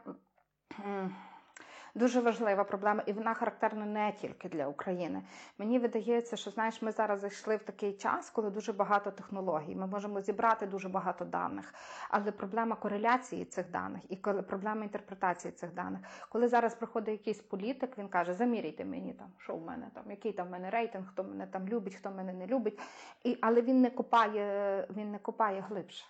[1.95, 5.23] дуже важлива проблема, і вона характерна не тільки для України.
[5.59, 9.75] Мені видається, що знаєш, ми зараз зайшли в такий час, коли дуже багато технологій.
[9.75, 11.75] Ми можемо зібрати дуже багато даних,
[12.11, 16.01] але проблема кореляції цих даних і проблема інтерпретації цих даних.
[16.29, 20.33] Коли зараз приходить якийсь політик, він каже: Заміряйте мені там, що в мене там, який
[20.33, 22.81] там в мене рейтинг, хто мене там любить, хто мене не любить.
[23.25, 26.05] І, Але він не копає, він не копає глибше.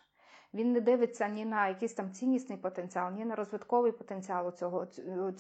[0.55, 4.87] Він не дивиться ні на якийсь там ціннісний потенціал, ні на розвитковий потенціал цього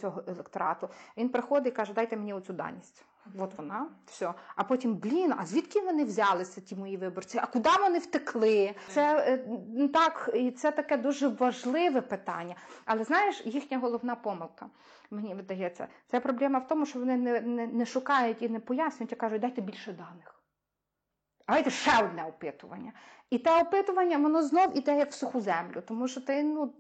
[0.01, 0.89] цього електорату.
[1.17, 3.05] Він приходить і каже, дайте мені оцю даність.
[3.39, 4.35] От вона, все.
[4.57, 7.39] А потім, блін, а звідки вони взялися, ті мої виборці?
[7.39, 8.75] А куди вони втекли?
[8.89, 9.17] Це
[9.79, 12.57] е, так, і це таке дуже важливе питання.
[12.85, 14.67] Але знаєш, їхня головна помилка,
[15.11, 19.13] мені видається, це проблема в тому, що вони не, не, не шукають і не пояснюють,
[19.13, 20.42] а кажуть, дайте більше даних.
[21.49, 22.93] Давайте ще одне опитування.
[23.33, 26.75] І те опитування, воно знов іде як в суху землю, тому що ти, ну,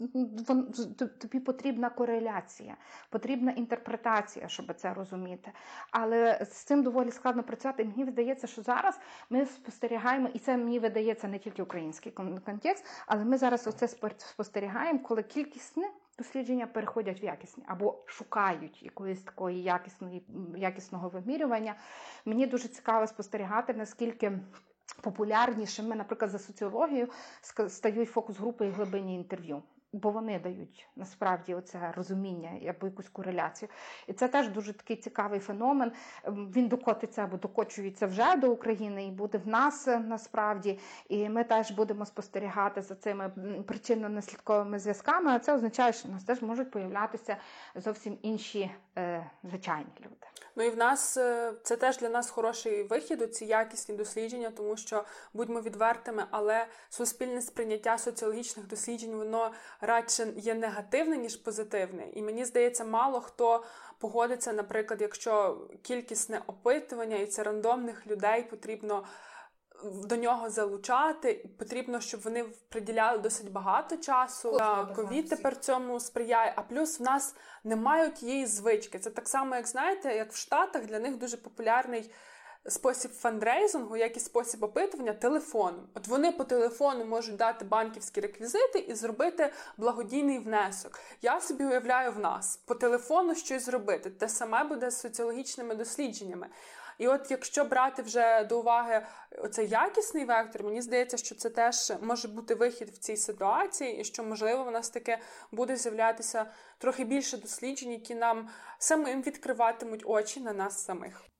[1.20, 2.76] тобі потрібна кореляція,
[3.10, 5.52] потрібна інтерпретація, щоб це розуміти.
[5.90, 7.84] Але з цим доволі складно працювати.
[7.84, 12.12] Мені видається, що зараз ми спостерігаємо, і це мені видається не тільки український
[12.44, 19.22] контекст, але ми зараз оце спостерігаємо, коли кількісне дослідження переходять в якісні або шукають якоїсь
[19.22, 21.74] такої якісної, якісного вимірювання.
[22.24, 24.38] Мені дуже цікаво спостерігати, наскільки.
[25.00, 27.08] Популярнішими, наприклад, за соціологію
[27.68, 33.68] стають фокус групи і глибинні інтерв'ю бо вони дають насправді оце розуміння або якусь кореляцію.
[34.06, 35.92] І це теж дуже такий цікавий феномен.
[36.24, 40.78] Ем, він докотиться або докочується вже до України і буде в нас е, насправді.
[41.08, 43.32] І ми теж будемо спостерігати за цими
[43.66, 45.30] причинно-наслідковими зв'язками.
[45.30, 47.36] А це означає, що в нас теж можуть появлятися
[47.74, 50.26] зовсім інші е, звичайні люди.
[50.56, 54.50] Ну і в нас е, це теж для нас хороший вихід у ці якісні дослідження,
[54.50, 59.52] тому що будьмо відвертими, але суспільне сприйняття соціологічних досліджень воно
[59.82, 62.08] радше є негативне, ніж позитивне.
[62.12, 63.64] І мені здається, мало хто
[63.98, 69.04] погодиться, наприклад, якщо кількісне опитування і це рандомних людей потрібно.
[70.04, 74.58] До нього залучати, потрібно, щоб вони приділяли досить багато часу.
[74.96, 76.52] Ковід тепер цьому сприяє.
[76.56, 78.98] А плюс в нас не мають її звички.
[78.98, 82.10] Це так само, як знаєте, як в Штатах для них дуже популярний
[82.68, 85.88] спосіб фандрейзингу, як і спосіб опитування телефоном.
[85.94, 91.00] От вони по телефону можуть дати банківські реквізити і зробити благодійний внесок.
[91.22, 94.10] Я собі уявляю в нас по телефону щось зробити.
[94.10, 96.48] Те саме буде з соціологічними дослідженнями.
[96.98, 99.06] І от якщо брати вже до уваги
[99.38, 104.04] оцей якісний вектор, мені здається, що це теж може бути вихід в цій ситуації, і
[104.04, 105.18] що, можливо, в нас таке
[105.52, 106.46] буде з'являтися
[106.78, 108.48] трохи більше досліджень, які нам
[108.78, 111.31] самим відкриватимуть очі на нас самих.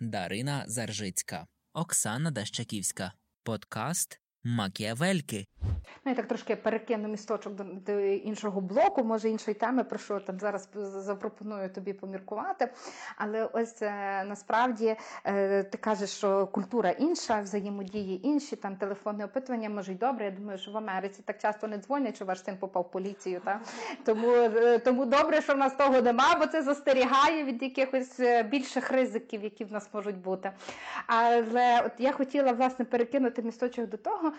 [0.00, 3.12] Дарина Заржицька, Оксана Дащаківська.
[3.42, 5.46] Подкаст Макіавельки.
[6.04, 10.20] Ну, я так трошки перекину місточок до, до іншого блоку, може іншої теми, про що
[10.20, 12.68] там зараз запропоную тобі поміркувати.
[13.16, 19.70] Але ось е, насправді е, ти кажеш, що культура інша, взаємодії інші, там телефонне опитування
[19.70, 20.24] може й добре.
[20.24, 23.40] Я думаю, що в Америці так часто не дзвонять, що ваш син попав в поліцію.
[23.44, 23.60] Та?
[24.04, 28.90] Тому е, тому добре, що в нас того нема, бо це застерігає від якихось більших
[28.90, 30.50] ризиків, які в нас можуть бути.
[31.06, 34.32] Але от я хотіла власне перекинути місточок до того,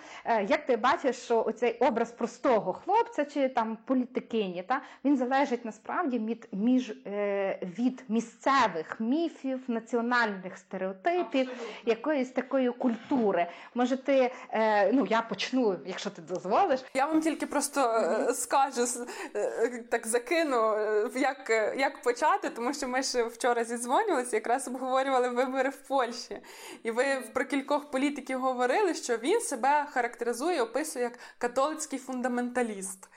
[0.47, 6.19] як ти бачиш, що оцей образ простого хлопця чи там політикині, та він залежить насправді
[6.19, 11.65] від між е, від місцевих міфів, національних стереотипів, Абсолютно.
[11.85, 13.47] якоїсь такої культури.
[13.75, 16.79] Може, ти е, ну я почну, якщо ти дозволиш.
[16.93, 18.33] Я вам тільки просто mm-hmm.
[18.33, 18.81] скажу
[19.35, 20.75] е, так закину,
[21.15, 26.39] як як почати, тому що ми ж вчора зідзвонювалися, якраз обговорювали вибори в Польщі,
[26.83, 33.09] і ви про кількох політиків говорили, що він себе характеризує, описує як католицький фундаменталіст.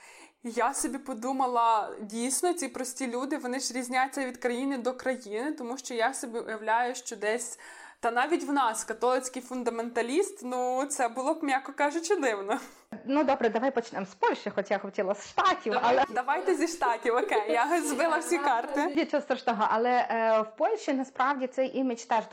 [0.43, 5.77] Я собі подумала, дійсно, ці прості люди вони ж різняться від країни до країни, тому
[5.77, 7.59] що я собі уявляю, що десь.
[7.99, 12.59] Та навіть в нас католицький фундаменталіст, ну це було б, м'яко кажучи, дивно.
[13.05, 15.73] Ну добре, давай почнемо з Польщі, хоча я хотіла з штатів.
[15.73, 17.15] Давай, але давайте зі штатів.
[17.15, 18.85] Окей, я збила всі карти.
[18.95, 22.23] Нічого страшного, але е, в Польщі насправді цей імідж теж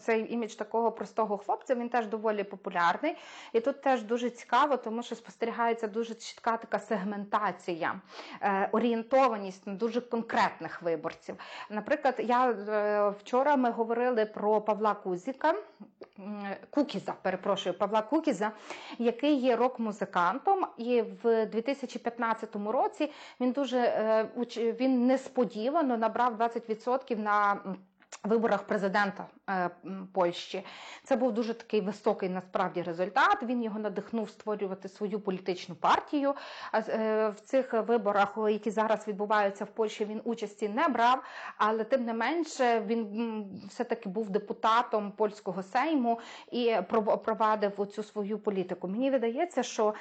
[0.00, 1.74] цей імідж такого простого хлопця.
[1.74, 3.16] Він теж доволі популярний,
[3.52, 8.00] і тут теж дуже цікаво, тому що спостерігається дуже чітка така сегментація,
[8.42, 11.36] е, орієнтованість на дуже конкретних виборців.
[11.70, 15.54] Наприклад, я е, вчора ми говорили про Павла Кузіка,
[16.70, 18.50] Кукіза, перепрошую, Павла Кукіза,
[18.98, 20.66] який є рок-музикантом.
[20.76, 27.60] І в 2015 році він дуже е, він несподівано набрав 20% на
[28.22, 29.70] Виборах президента е,
[30.12, 30.64] Польщі
[31.04, 33.42] це був дуже такий високий насправді результат.
[33.42, 36.34] Він його надихнув створювати свою політичну партію.
[36.74, 41.22] Е, в цих виборах, які зараз відбуваються в Польщі, він участі не брав,
[41.56, 46.20] але тим не менше він все-таки був депутатом польського сейму
[46.52, 46.76] і
[47.24, 48.88] провадив оцю свою політику.
[48.88, 49.94] Мені видається, що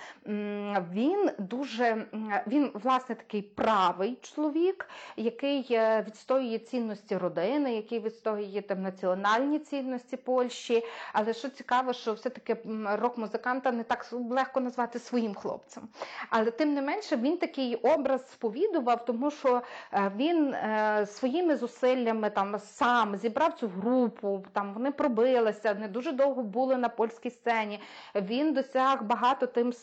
[0.91, 2.05] він дуже
[2.47, 10.17] він власне такий правий чоловік, який е, відстоює цінності родини, який відстоює там національні цінності
[10.17, 10.83] Польщі.
[11.13, 15.87] Але що цікаво, що все-таки рок-музиканта не так легко назвати своїм хлопцем.
[16.29, 19.61] Але тим не менше він такий образ сповідував, тому що
[19.93, 26.11] е, він е, своїми зусиллями там сам зібрав цю групу, там вони пробилися, не дуже
[26.11, 27.79] довго були на польській сцені.
[28.15, 29.73] Він досяг багато тим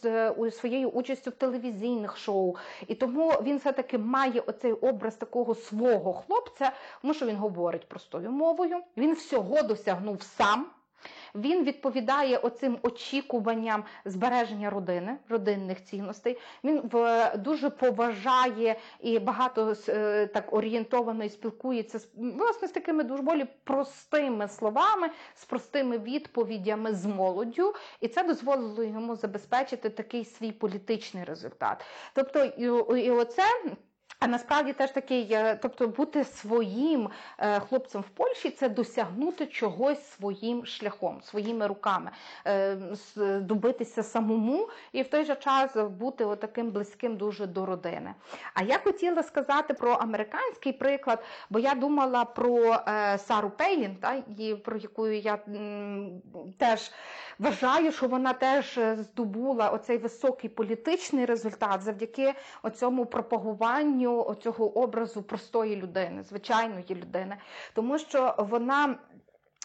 [0.50, 2.56] своєю участю в телевізійних шоу.
[2.86, 8.13] І тому він все-таки має оцей образ такого свого хлопця, тому що він говорить просто
[8.14, 8.76] простою мовою.
[8.96, 10.66] Він всього досягнув сам.
[11.34, 16.38] Він відповідає оцим очікуванням збереження родини, родинних цінностей.
[16.64, 23.04] Він в дуже поважає і багато е, так орієнтовано і спілкується з власне з такими
[23.04, 30.24] дуже болі простими словами, з простими відповідями з молоддю, і це дозволило йому забезпечити такий
[30.24, 31.84] свій політичний результат.
[32.14, 33.44] Тобто, і оце.
[34.24, 37.08] А насправді теж такий, тобто бути своїм
[37.38, 42.10] е, хлопцем в Польщі це досягнути чогось своїм шляхом, своїми руками,
[42.46, 42.76] е,
[43.40, 48.14] добитися самому і в той же час бути таким близьким дуже до родини.
[48.54, 54.22] А я хотіла сказати про американський приклад, бо я думала про е, Сару Пейлін, та,
[54.64, 55.38] про яку я
[56.58, 56.90] теж
[57.38, 65.76] вважаю, що вона теж здобула оцей високий політичний результат завдяки оцьому пропагуванню цього образу простої
[65.76, 67.36] людини, звичайної людини,
[67.74, 68.96] тому що вона.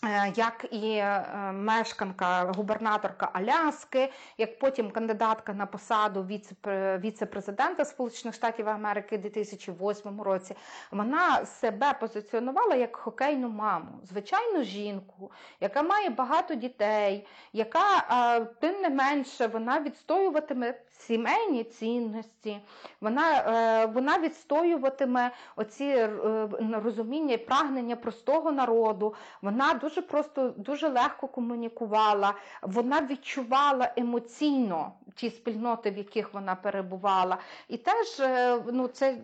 [0.04, 6.24] Е, як і е, мешканка, губернаторка Аляски, як потім кандидатка на посаду
[7.04, 10.56] віце-президента Сполучених Штатів Америки у 2008 році,
[10.92, 18.82] вона себе позиціонувала як хокейну маму, звичайну жінку, яка має багато дітей, яка е, тим
[18.82, 22.60] не менше вона відстоюватиме сімейні цінності,
[23.02, 26.10] вона вона відстоюватиме оці
[26.74, 29.16] розуміння і прагнення простого народу.
[29.41, 32.34] Вона дуже просто дуже легко комунікувала.
[32.62, 37.38] Вона відчувала емоційно ті спільноти, в яких вона перебувала,
[37.68, 39.18] і теж е, ну це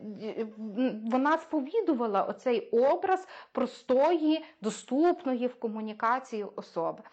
[1.11, 7.03] вона сповідувала оцей образ простої, доступної в комунікації особи.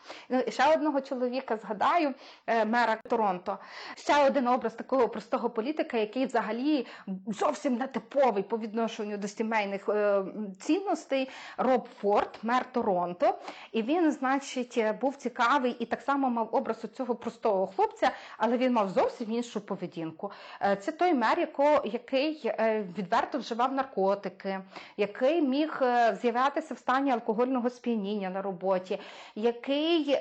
[0.49, 2.15] Ще одного чоловіка згадаю,
[2.47, 3.59] е, мера Торонто.
[3.97, 6.87] Ще один образ такого простого політика, який взагалі
[7.27, 10.25] зовсім не типовий по відношенню до сімейних е,
[10.61, 11.29] цінностей.
[11.57, 13.39] Роб Форд, мер Торонто.
[13.73, 18.73] І він, значить, був цікавий і так само мав образ цього простого хлопця, але він
[18.73, 20.31] мав зовсім іншу поведінку.
[20.63, 21.49] Е, це той мер,
[21.85, 22.53] який
[22.99, 24.61] відверто вживав наркотики,
[24.97, 25.83] який міг
[26.23, 28.99] з'являтися в стані алкогольного сп'яніння на роботі,
[29.35, 30.19] який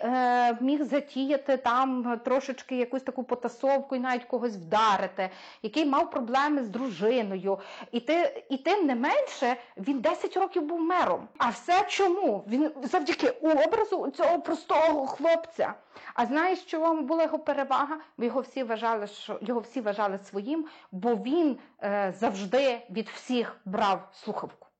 [0.61, 5.29] міг затіяти там трошечки якусь таку потасовку і навіть когось вдарити,
[5.61, 7.59] який мав проблеми з дружиною.
[7.91, 11.27] І ти, і тим не менше він 10 років був мером.
[11.37, 12.43] А все чому?
[12.47, 15.73] Він завдяки образу цього простого хлопця.
[16.13, 17.97] А знаєш, чому була його перевага?
[18.17, 23.57] Бо його всі вважали, що його всі вважали своїм, бо він е, завжди від всіх
[23.65, 24.70] брав слухавку.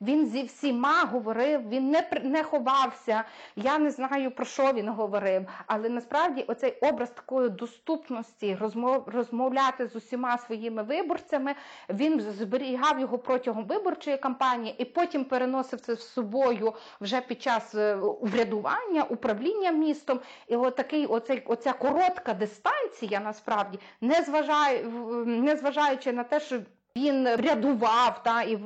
[0.00, 3.24] Він зі всіма говорив, він не не ховався.
[3.56, 5.46] Я не знаю, про що він говорив.
[5.66, 11.54] Але насправді оцей образ такої доступності, розмов, розмовляти з усіма своїми виборцями,
[11.88, 17.74] він зберігав його протягом виборчої кампанії і потім переносив це з собою вже під час
[17.74, 20.20] е, врядування, управління містом.
[20.48, 24.84] І отакий, оцей, оця коротка дистанція, насправді, не зважає,
[25.26, 26.60] не зважаючи на те, що
[26.96, 28.56] він рядував та і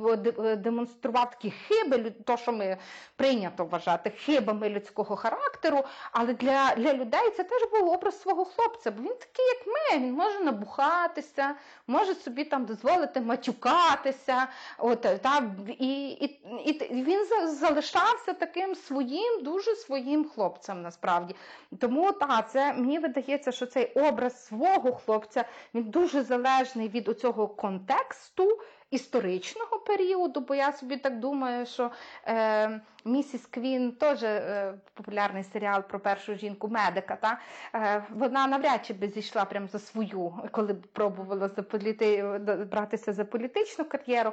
[0.55, 2.77] демонстрував такі хиби, то що ми
[3.15, 5.83] прийнято вважати хибами людського характеру.
[6.11, 8.91] Але для для людей це теж був образ свого хлопця.
[8.91, 10.07] Бо він такий, як ми.
[10.07, 11.55] Він може набухатися,
[11.87, 14.47] може собі там дозволити матюкатися.
[14.77, 16.25] От та і, і,
[16.65, 20.81] і він залишався таким своїм, дуже своїм хлопцем.
[20.81, 21.35] Насправді,
[21.79, 27.47] тому та це мені видається, що цей образ свого хлопця він дуже залежний від оцього
[27.47, 28.59] контексту тексту
[28.91, 31.91] історичного періоду, бо я собі так думаю, що
[32.27, 37.15] е, Місіс Квін теж е, популярний серіал про першу жінку медика.
[37.15, 37.39] Та?
[37.75, 42.23] Е, вона навряд чи би зійшла прямо за свою, коли б пробувала за політи,
[42.71, 44.31] братися за політичну кар'єру.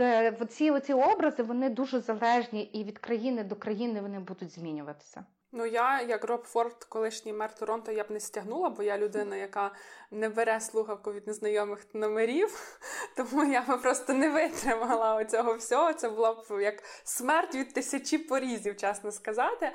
[0.00, 5.24] Е, ці оці образи вони дуже залежні, і від країни до країни вони будуть змінюватися.
[5.52, 9.36] Ну, я, як Роб Форд, колишній мер Торонто, я б не стягнула, бо я людина,
[9.36, 9.70] яка
[10.10, 12.78] не бере слухавку від незнайомих номерів,
[13.16, 15.92] тому я би просто не витримала цього всього.
[15.92, 19.72] Це була б як смерть від тисячі порізів, чесно сказати.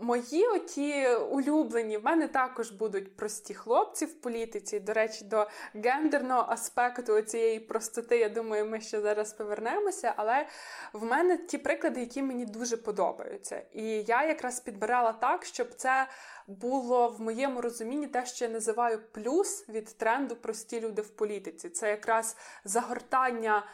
[0.00, 4.80] Мої оті улюблені в мене також будуть прості хлопці в політиці.
[4.80, 10.14] До речі, до гендерного аспекту цієї простоти, я думаю, ми ще зараз повернемося.
[10.16, 10.46] Але
[10.92, 13.62] в мене ті приклади, які мені дуже подобаються.
[13.72, 16.06] І я якраз підбирала так, щоб це
[16.46, 21.68] було в моєму розумінні те, що я називаю плюс від тренду прості люди в політиці.
[21.68, 23.66] Це якраз загортання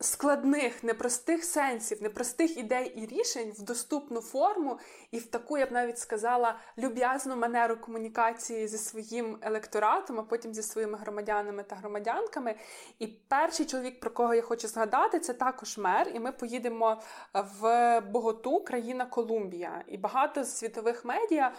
[0.00, 4.78] складних, непростих сенсів, непростих ідей і рішень в доступну форму
[5.10, 10.54] і в таку, я б навіть сказала, люб'язну манеру комунікації зі своїм електоратом, а потім
[10.54, 12.54] зі своїми громадянами та громадянками.
[12.98, 16.10] І перший чоловік, про кого я хочу згадати, це також мер.
[16.14, 17.00] І ми поїдемо
[17.34, 19.84] в Боготу, країна Колумбія.
[19.86, 21.52] І багато світових медіа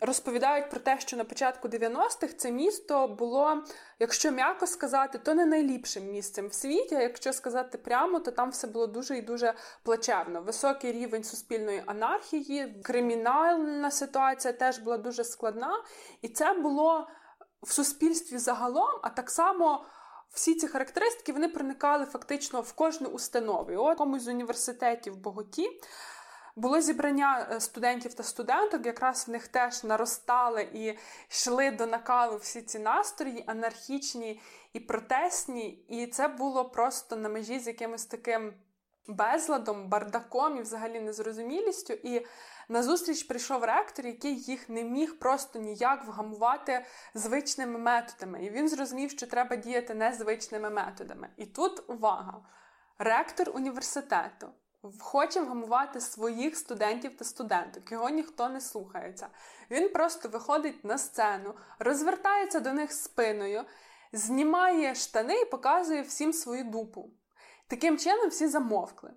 [0.00, 3.64] розповідають про те, що на початку 90-х це місто було,
[3.98, 6.94] якщо м'яко сказати, то не найліпшим місцем в світі.
[6.94, 10.42] а Якщо сказати прямо, то там все було дуже і дуже плачевно.
[10.42, 15.82] Високий рівень суспільної анархії, кримінальна ситуація теж була дуже складна,
[16.22, 17.08] і це було
[17.62, 19.84] в суспільстві загалом, а так само.
[20.30, 23.72] Всі ці характеристики вони проникали фактично в кожну установу.
[23.76, 25.80] От комусь з університетів Боготі
[26.56, 30.98] було зібрання е, студентів та студенток, якраз в них теж наростали і
[31.30, 34.40] йшли до накалу всі ці настрої, анархічні
[34.72, 35.68] і протестні.
[35.88, 38.54] І це було просто на межі з якимось таким
[39.08, 41.92] безладом, бардаком і взагалі незрозумілістю.
[41.92, 42.26] І
[42.68, 46.84] назустріч прийшов ректор, який їх не міг просто ніяк вгамувати
[47.14, 48.44] звичними методами.
[48.44, 51.28] І він зрозумів, що треба діяти незвичними методами.
[51.36, 52.40] І тут увага!
[52.98, 54.48] Ректор університету
[55.00, 57.92] хоче вгамувати своїх студентів та студенток.
[57.92, 59.28] Його ніхто не слухається.
[59.70, 63.64] Він просто виходить на сцену, розвертається до них спиною,
[64.12, 67.10] знімає штани і показує всім свою дупу.
[67.68, 69.10] Таким чином всі замовкли.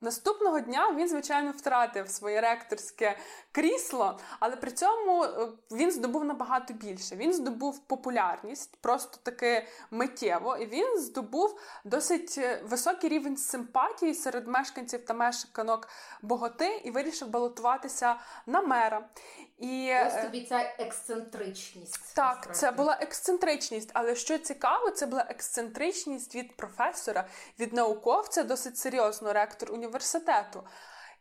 [0.00, 3.18] Наступного дня він, звичайно, втратив своє ректорське
[3.52, 7.16] крісло, але при цьому е, він здобув набагато більше.
[7.16, 14.48] Він здобув популярність, просто таки миттєво, і він здобув досить е, високий рівень симпатії серед
[14.48, 15.88] мешканців та мешканок
[16.22, 18.16] Боготи і вирішив балотуватися
[18.46, 19.08] на мера.
[19.58, 22.14] І ось е, тобі ця ексцентричність.
[22.14, 22.60] Так, насправді.
[22.60, 27.28] це була ексцентричність, але що цікаво, це була ексцентричність від професора,
[27.58, 30.62] від науковця, досить серйозно ректор університету.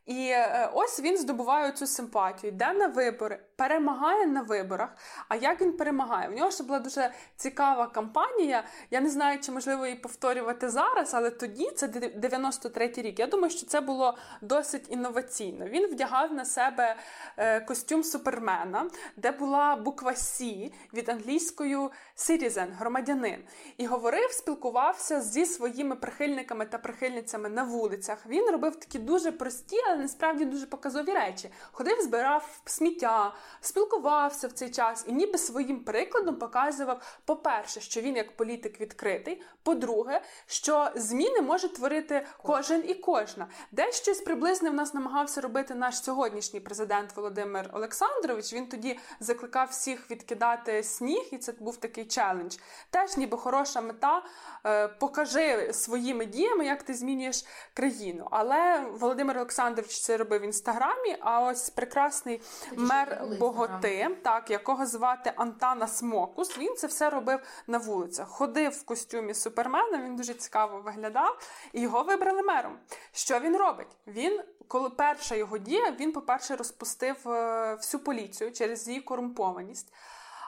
[0.05, 4.89] І е, ось він здобуває цю симпатію, йде на вибори, перемагає на виборах.
[5.27, 6.29] А як він перемагає?
[6.29, 8.63] В нього ще була дуже цікава кампанія.
[8.91, 13.19] Я не знаю, чи можливо її повторювати зараз, але тоді це 93-й рік.
[13.19, 15.65] Я думаю, що це було досить інноваційно.
[15.65, 16.95] Він вдягав на себе
[17.37, 23.43] е, костюм супермена, де була буква Сі від англійською citizen, громадянин,
[23.77, 28.25] і говорив, спілкувався зі своїми прихильниками та прихильницями на вулицях.
[28.25, 31.49] Він робив такі дуже прості, але насправді дуже показові речі.
[31.71, 38.15] Ходив, збирав сміття, спілкувався в цей час і ніби своїм прикладом показував, по-перше, що він
[38.15, 39.41] як політик відкритий.
[39.63, 43.47] По-друге, що зміни може творити кожен і кожна.
[43.71, 48.53] Десь щось приблизне в нас намагався робити наш сьогоднішній президент Володимир Олександрович.
[48.53, 52.55] Він тоді закликав всіх відкидати сніг, і це був такий челендж.
[52.89, 54.23] Теж, ніби хороша мета.
[54.65, 58.27] Е, покажи своїми діями, як ти змінюєш країну.
[58.31, 61.17] Але Володимир Олександрович це робив в інстаграмі.
[61.19, 62.41] А ось прекрасний
[62.75, 66.57] мер Боготи, так якого звати Антана Смокус.
[66.57, 68.27] Він це все робив на вулицях.
[68.29, 69.97] Ходив в костюмі супермена.
[69.97, 71.39] Він дуже цікаво виглядав,
[71.73, 72.77] і його вибрали мером.
[73.11, 73.97] Що він робить?
[74.07, 79.93] Він коли перша його дія, він, по-перше, розпустив е, всю поліцію через її корумпованість.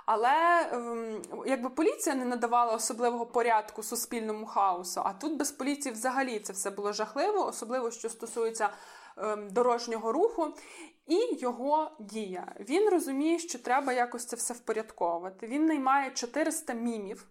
[0.05, 6.39] Але ем, якби поліція не надавала особливого порядку суспільному хаосу, а тут без поліції взагалі
[6.39, 8.69] це все було жахливо, особливо що стосується
[9.17, 10.53] ем, дорожнього руху.
[11.07, 12.55] І його дія.
[12.59, 15.47] Він розуміє, що треба якось це все впорядковувати.
[15.47, 17.27] Він наймає 400 мімів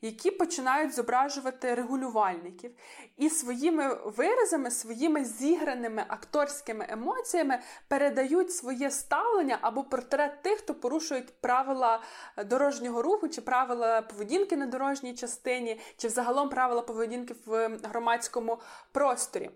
[0.00, 2.70] які починають зображувати регулювальників,
[3.16, 7.58] і своїми виразами, своїми зіграними акторськими емоціями
[7.88, 12.02] передають своє ставлення або портрет тих, хто порушують правила
[12.46, 18.58] дорожнього руху, чи правила поведінки на дорожній частині, чи взагалом правила поведінки в громадському
[18.92, 19.50] просторі.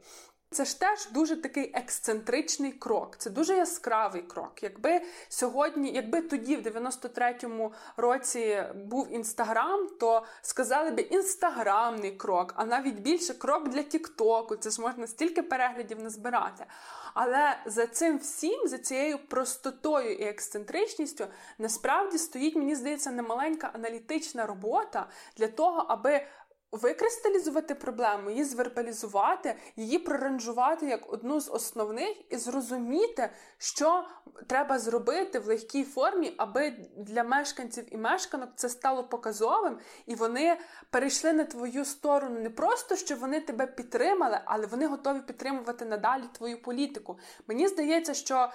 [0.52, 4.62] Це ж теж дуже такий ексцентричний крок, це дуже яскравий крок.
[4.62, 12.64] Якби сьогодні, якби тоді, в 93-му році, був інстаграм, то сказали би інстаграмний крок, а
[12.64, 14.56] навіть більше крок для Тіктоку.
[14.56, 16.66] Це ж можна стільки переглядів назбирати.
[17.14, 21.26] Але за цим всім, за цією простотою і ексцентричністю,
[21.58, 26.26] насправді стоїть, мені здається, немаленька аналітична робота для того, аби
[26.72, 34.04] викристалізувати проблему, її звербалізувати, її проранжувати як одну з основних і зрозуміти, що
[34.46, 40.58] треба зробити в легкій формі, аби для мешканців і мешканок це стало показовим, і вони
[40.90, 46.24] перейшли на твою сторону не просто, що вони тебе підтримали, але вони готові підтримувати надалі
[46.32, 47.18] твою політику.
[47.46, 48.52] Мені здається, що.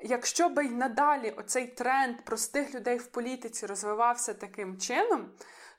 [0.00, 5.30] Якщо би й надалі оцей тренд простих людей в політиці розвивався таким чином,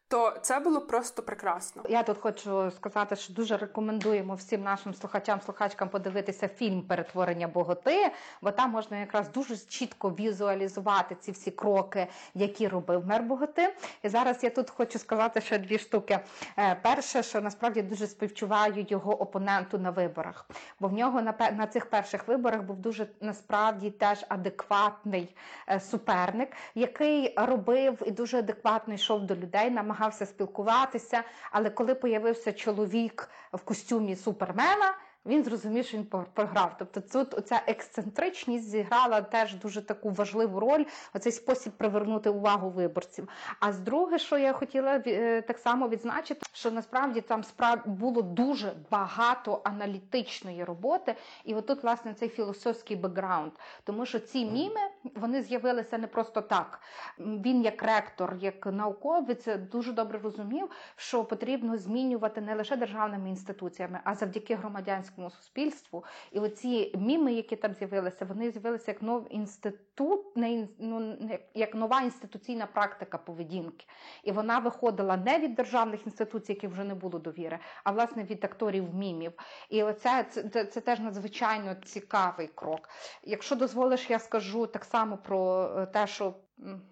[0.10, 1.84] то це було просто прекрасно.
[1.90, 8.12] Я тут хочу сказати, що дуже рекомендуємо всім нашим слухачам, слухачкам подивитися фільм Перетворення Боготи,
[8.42, 13.76] бо там можна якраз дуже чітко візуалізувати ці всі кроки, які робив мер Боготи.
[14.04, 16.20] І зараз я тут хочу сказати ще дві штуки.
[16.58, 20.46] Е, перше, що насправді дуже співчуваю його опоненту на виборах,
[20.80, 25.36] бо в нього на на цих перших виборах був дуже насправді теж адекватний
[25.68, 29.70] е, суперник, який робив і дуже адекватно йшов до людей.
[29.70, 34.94] намагався намагався спілкуватися, але коли появився чоловік в костюмі супермена,
[35.26, 36.76] він зрозумів, що він програв.
[36.80, 43.30] Тобто тут оця ексцентричність зіграла теж дуже таку важливу роль, оцей спосіб привернути увагу виборців.
[43.60, 48.22] А з друге, що я хотіла е, так само відзначити, що насправді там справ було
[48.22, 51.16] дуже багато аналітичної роботи,
[51.46, 53.52] і отут, власне, цей філософський бекграунд.
[53.84, 54.82] Тому що ці міми
[55.16, 56.80] вони з'явилися не просто так.
[57.20, 64.00] Він, як ректор, як науковець, дуже добре розумів, що потрібно змінювати не лише державними інституціями,
[64.04, 66.06] а завдяки громадянському громадянському суспільству.
[66.32, 71.18] І оці міми, які там з'явилися, вони з'явилися як нов інститут, не, ну,
[71.54, 73.86] як нова інституційна практика поведінки.
[74.24, 78.44] І вона виходила не від державних інституцій, яких вже не було довіри, а власне від
[78.44, 79.32] акторів мімів.
[79.70, 82.90] І оце це, це, це теж надзвичайно цікавий крок.
[83.24, 86.34] Якщо дозволиш, я скажу так само про е, те, що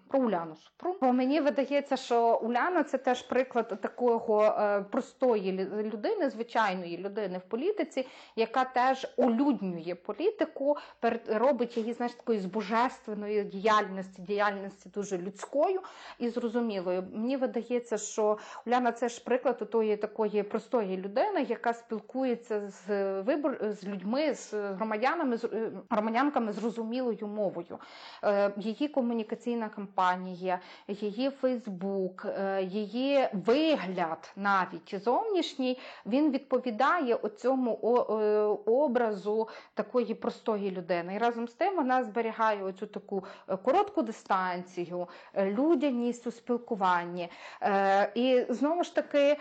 [0.08, 0.96] Про Уляну Супрун.
[1.00, 5.52] Бо мені видається, що Уляна це теж приклад такого е, простої
[5.92, 8.06] людини, звичайної людини в політиці,
[8.36, 10.76] яка теж улюднює політику,
[11.28, 15.80] робить її знаєш, такої з божественної діяльності, діяльності дуже людською
[16.18, 17.04] і зрозумілою.
[17.12, 23.58] Мені видається, що Уляна це ж приклад тої такої простої людини, яка спілкується з вибор
[23.62, 27.78] з людьми, з громадянами, з е, громадянками зрозумілою мовою.
[28.24, 37.72] Е, її комунікаційна кампанія, її Фейсбук, е, її вигляд навіть зовнішній, він відповідає оцьому
[38.66, 41.14] образу такої простої людини.
[41.14, 43.24] І разом з тим вона зберігає оцю таку
[43.62, 47.30] коротку дистанцію, людяність у спілкуванні.
[48.14, 49.36] І знову ж таки,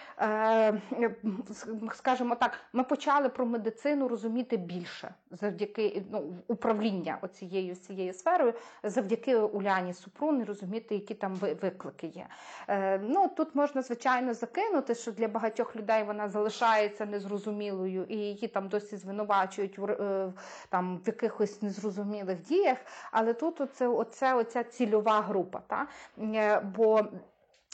[1.93, 8.53] скажімо так, ми почали про медицину розуміти більше завдяки ну, управління оцією цією сферою,
[8.83, 12.27] завдяки Уляні Супрун і розуміти, які там виклики є.
[12.67, 18.47] Е, ну Тут можна, звичайно, закинути, що для багатьох людей вона залишається незрозумілою і її
[18.47, 20.33] там досі звинувачують в е,
[20.69, 22.77] там, в якихось незрозумілих діях.
[23.11, 25.61] Але тут оце, оце, оця цільова група.
[25.67, 25.87] Та?
[26.19, 27.01] Е, бо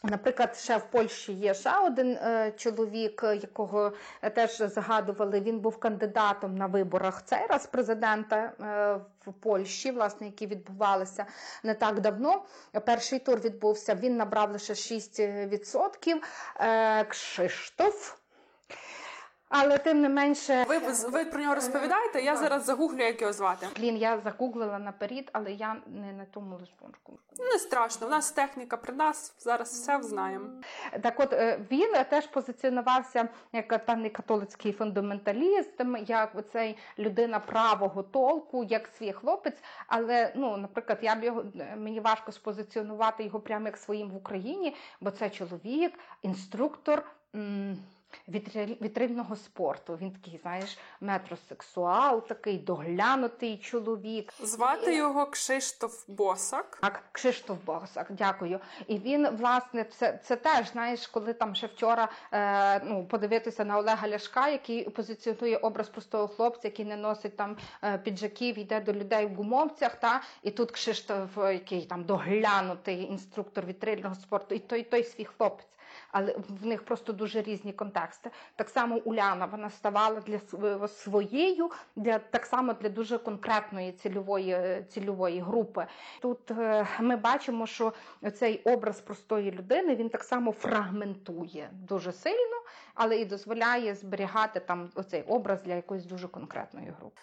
[0.05, 3.93] Наприклад, ще в Польщі є ще один е, чоловік, якого
[4.35, 5.39] теж згадували.
[5.39, 11.25] Він був кандидатом на виборах цей раз президента е, в Польщі, власне, які відбувалися
[11.63, 12.43] не так давно.
[12.85, 13.95] Перший тур відбувся.
[13.95, 16.21] Він набрав лише 6%.
[16.59, 18.22] Е, Кшиштоф.
[19.55, 20.79] Але тим не менше, ви
[21.09, 22.21] ви про нього розповідаєте?
[22.21, 23.67] Я зараз загуглю, як його звати.
[23.75, 27.19] Блін, я загуглила наперед, але я не на тому листочку.
[27.39, 28.07] Не страшно.
[28.07, 30.45] У нас техніка при нас зараз все знаємо.
[31.01, 38.63] Так, от е, він теж позиціонувався як певний католицький фундаменталіст, як оцей людина правого толку,
[38.63, 39.57] як свій хлопець.
[39.87, 41.43] Але ну, наприклад, я б його
[41.77, 47.03] мені важко спозиціонувати його прямо як своїм в Україні, бо це чоловік, інструктор.
[47.35, 47.77] М-
[48.81, 49.97] вітрильного спорту.
[50.01, 54.33] Він такий, знаєш, метросексуал, такий доглянутий чоловік.
[54.43, 56.77] Звати його Кшиштоф Босак.
[56.81, 58.59] Так, Кшиштоф Босак, дякую.
[58.87, 63.77] І він, власне, це це теж, знаєш, коли там ще вчора е, ну, подивитися на
[63.77, 68.93] Олега Ляшка, який позиціонує образ простого хлопця, який не носить там е, піджаків, йде до
[68.93, 69.95] людей в гумовцях.
[69.95, 70.21] Та?
[70.43, 75.67] І тут Кшиштоф, який там доглянутий інструктор вітрильного спорту, і той, той свій хлопець
[76.13, 78.31] але в них просто дуже різні контексти.
[78.55, 80.39] Так само Уляна вона ставала для
[80.87, 85.87] своєю, для так само для дуже конкретної цільової цільової групи.
[86.21, 87.93] Тут е, ми бачимо, що
[88.33, 92.57] цей образ простої людини він так само фрагментує дуже сильно,
[92.95, 97.21] але і дозволяє зберігати там оцей образ для якоїсь дуже конкретної групи.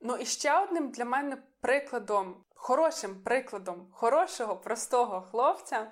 [0.00, 5.86] Ну і ще одним для мене прикладом, хорошим прикладом хорошого, простого хлопця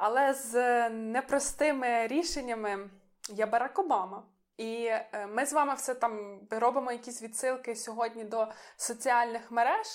[0.00, 2.90] але з непростими рішеннями
[3.28, 4.22] є Барак Обама.
[4.56, 8.46] І е, ми з вами все там робимо якісь відсилки сьогодні до
[8.76, 9.86] соціальних мереж,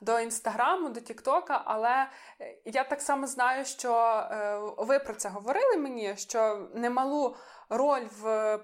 [0.00, 1.62] до інстаграму, до Тіктока.
[1.64, 2.08] Але
[2.40, 3.94] е, я так само знаю, що
[4.30, 7.36] е, ви про це говорили мені, що немалу
[7.72, 8.56] роль в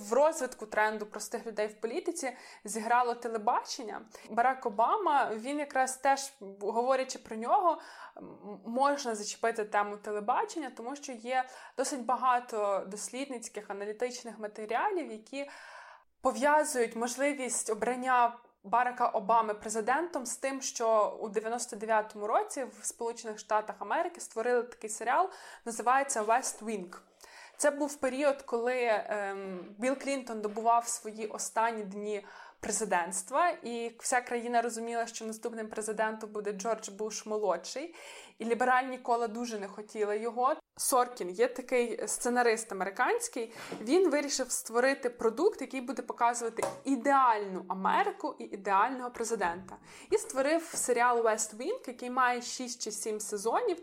[0.00, 4.00] в розвитку тренду простих людей в політиці зіграло телебачення.
[4.30, 7.78] Барак Обама він якраз теж говорячи про нього,
[8.66, 11.44] можна зачепити тему телебачення, тому що є
[11.76, 15.50] досить багато дослідницьких аналітичних матеріалів, які
[16.20, 18.38] пов'язують можливість обрання.
[18.64, 24.90] Барака Обами президентом з тим, що у 99-му році в Сполучених Штатах Америки створили такий
[24.90, 25.30] серіал,
[25.64, 27.09] називається West Wing.
[27.60, 32.26] Це був період, коли ем, Білл Клінтон добував свої останні дні
[32.60, 37.94] президентства, і вся країна розуміла, що наступним президентом буде Джордж Буш молодший,
[38.38, 40.54] і ліберальні кола дуже не хотіли його.
[40.76, 43.52] Соркін є такий сценарист американський.
[43.80, 49.76] Він вирішив створити продукт, який буде показувати ідеальну Америку і ідеального президента.
[50.10, 53.82] І створив серіал West Wing, який має 6 чи 7 сезонів.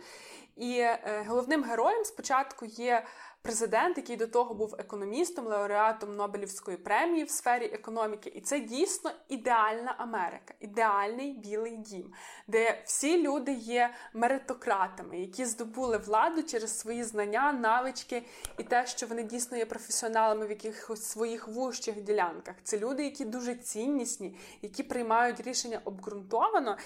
[0.57, 3.05] І е, головним героєм спочатку є
[3.47, 8.31] президент, який до того був економістом, лауреатом Нобелівської премії в сфері економіки.
[8.35, 12.13] І це дійсно ідеальна Америка, ідеальний білий дім,
[12.47, 18.23] де всі люди є меритократами, які здобули владу через свої знання, навички
[18.57, 22.55] і те, що вони дійсно є професіоналами в якихось своїх вужчих ділянках.
[22.63, 26.77] Це люди, які дуже ціннісні, які приймають рішення обґрунтовано.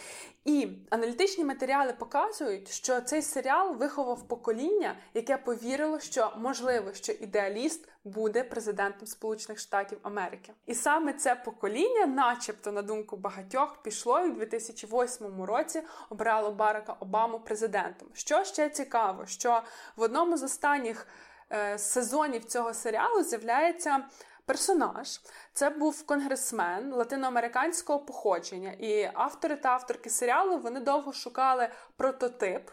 [0.46, 7.90] І аналітичні матеріали показують, що цей серіал виховав покоління, яке повірило, що можливо, що ідеаліст
[8.04, 10.54] буде президентом Сполучених Штатів Америки.
[10.66, 16.96] І саме це покоління, начебто, на думку багатьох, пішло і в 2008 році обрало Барака
[17.00, 18.08] Обаму президентом.
[18.14, 19.62] Що ще цікаво, що
[19.96, 21.08] в одному з останніх
[21.52, 24.00] е, сезонів цього серіалу з'являється.
[24.46, 25.22] Персонаж
[25.54, 32.70] це був конгресмен латиноамериканського походження, і автори та авторки серіалу вони довго шукали прототип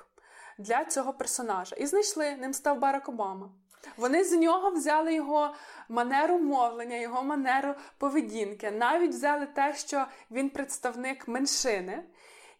[0.58, 3.50] для цього персонажа і знайшли ним став Барак Обама.
[3.96, 5.54] Вони з нього взяли його
[5.88, 12.02] манеру мовлення, його манеру поведінки, навіть взяли те, що він представник меншини.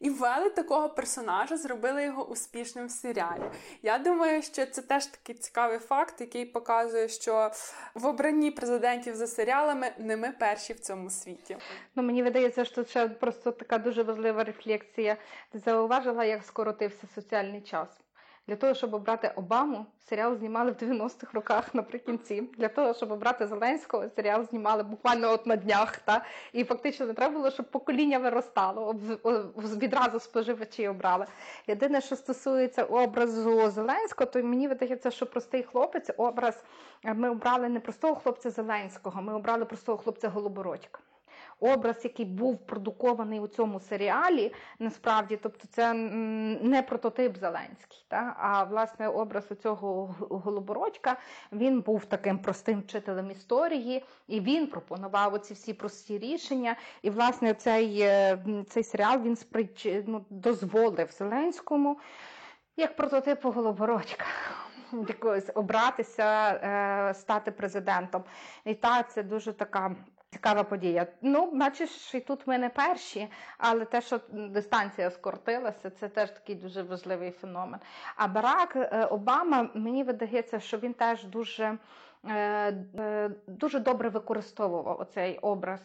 [0.01, 3.43] І ввели такого персонажа, зробили його успішним в серіалі.
[3.83, 7.51] Я думаю, що це теж такий цікавий факт, який показує, що
[7.95, 11.57] в обранні президентів за серіалами не ми перші в цьому світі.
[11.97, 15.17] Ну мені видається, що це просто така дуже важлива рефлексія.
[15.53, 17.89] Ти зауважила, як скоротився соціальний час.
[18.49, 22.43] Для того, щоб обрати Обаму, серіал знімали в 90-х роках наприкінці.
[22.59, 25.97] Для того, щоб обрати Зеленського, серіал знімали буквально от на днях.
[25.97, 26.25] Та?
[26.53, 28.97] І фактично не треба було, щоб покоління виростало,
[29.55, 31.27] відразу споживачі обрали.
[31.67, 36.65] Єдине, що стосується образу Зеленського, то мені видається, що простий хлопець, образ
[37.05, 41.01] ми обрали не простого хлопця Зеленського, ми обрали простого хлопця Голобородька
[41.61, 48.05] образ, який був продукований у цьому серіалі, насправді, тобто це не прототип Зеленський.
[48.09, 48.37] Та?
[48.39, 51.17] А власне образ у цього Голобородька
[51.53, 56.77] він був таким простим вчителем історії, і він пропонував оці всі прості рішення.
[57.03, 58.39] І, власне, цей е,
[58.69, 59.89] цей серіал він сприч...
[60.07, 61.99] ну, дозволив Зеленському
[62.77, 64.25] як прототипу Голобородька.
[65.09, 68.25] Якось обратися, е, стати президентом.
[68.65, 69.97] І так, це дуже така
[70.31, 71.07] Цікава подія.
[71.23, 76.55] Ну, бачиш, і тут ми не перші, але те, що дистанція скоротилася, це теж такий
[76.55, 77.81] дуже важливий феномен.
[78.17, 81.79] А Барак е, Обама, мені видається, що він теж дуже
[82.29, 82.35] е,
[82.99, 85.81] е, дуже добре використовував оцей образ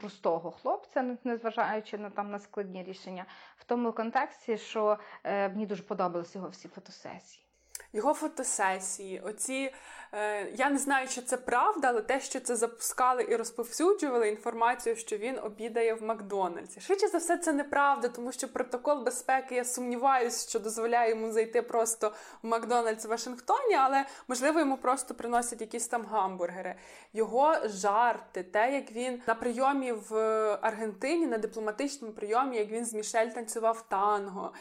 [0.00, 3.24] простого хлопця, незважаючи на там на складні рішення,
[3.56, 7.49] в тому контексті, що мені дуже подобалися його всі фотосесії.
[7.92, 9.72] Його фотосесії, оці
[10.12, 14.96] е, я не знаю, чи це правда, але те, що це запускали і розповсюджували інформацію,
[14.96, 16.80] що він обідає в Макдональдсі.
[16.80, 21.62] Швидше за все, це неправда, тому що протокол безпеки я сумніваюся, що дозволяє йому зайти
[21.62, 22.12] просто
[22.42, 26.74] в Макдональдс в Вашингтоні, але можливо йому просто приносять якісь там гамбургери.
[27.12, 30.14] Його жарти, те, як він на прийомі в
[30.62, 34.52] Аргентині, на дипломатичному прийомі, як він з Мішель танцював танго.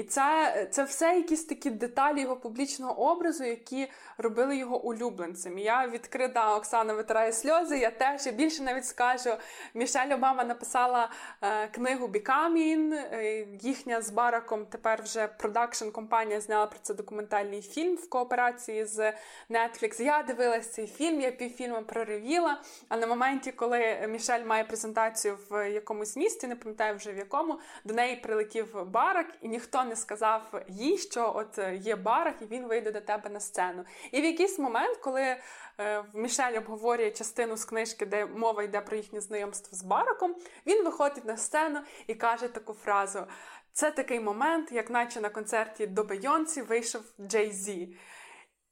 [0.00, 3.88] І це це все якісь такі деталі його публічного образу, які
[4.18, 5.58] робили його улюбленцем.
[5.58, 7.78] Я відкрита Оксана витирає сльози.
[7.78, 9.30] Я теж я більше навіть скажу.
[9.74, 11.10] Мішель Обама написала
[11.42, 12.92] е, книгу Becoming.
[12.92, 18.84] Е, їхня з Бараком тепер вже продакшн компанія зняла про це документальний фільм в кооперації
[18.84, 19.12] з
[19.50, 20.02] Netflix.
[20.02, 22.60] Я дивилася цей фільм, я півфільму проревіла.
[22.88, 27.58] А на моменті, коли Мішель має презентацію в якомусь місті, не пам'ятаю вже в якому,
[27.84, 32.66] до неї прилетів Барак, і ніхто не сказав їй, що от є барах, і він
[32.66, 33.84] вийде до тебе на сцену.
[34.12, 35.36] І в якийсь момент, коли
[35.80, 40.34] е, Мішель обговорює частину з книжки, де мова йде про їхнє знайомство з Бараком,
[40.66, 43.26] він виходить на сцену і каже таку фразу:
[43.72, 47.96] це такий момент, як наче на концерті до Бейонці вийшов Джей Зі.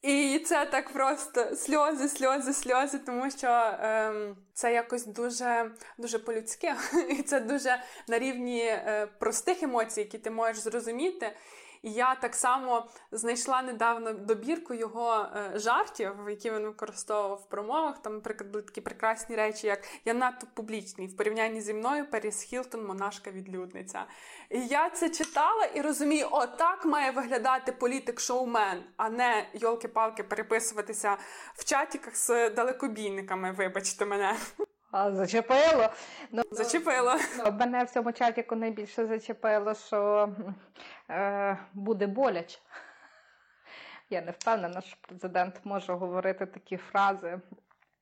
[0.03, 3.49] І це так просто сльози, сльози, сльози, тому що
[3.81, 6.75] ем, це якось дуже дуже по-людськи,
[7.11, 11.33] і це дуже на рівні е, простих емоцій, які ти можеш зрозуміти.
[11.83, 18.03] І я так само знайшла недавно добірку його е, жартів, які він використовував в промовах.
[18.03, 22.43] Там, наприклад, були такі прекрасні речі, як я надто публічний в порівнянні зі мною Періс
[22.43, 24.05] Хілтон, монашка відлюдниця.
[24.51, 31.17] І я це читала і розумію, о, так має виглядати політик-шоумен, а не йолки-палки переписуватися
[31.55, 33.53] в чатіках з далекобійниками.
[33.53, 34.37] Вибачте мене.
[34.91, 35.89] А, Зачепило.
[36.33, 37.15] Ну, Зачепило.
[37.39, 40.29] Ну, Мене в цьому чатіку найбільше зачепило, що
[41.11, 42.59] е, буде боляче.
[44.11, 47.41] Я не впевнена, що президент може говорити такі фрази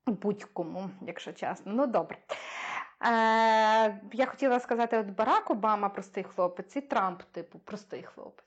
[0.07, 1.73] будь-кому, якщо чесно.
[1.73, 2.19] Ну, добре.
[2.19, 8.46] Е, Я хотіла сказати: от Барак Обама простий хлопець, і Трамп, типу, простий хлопець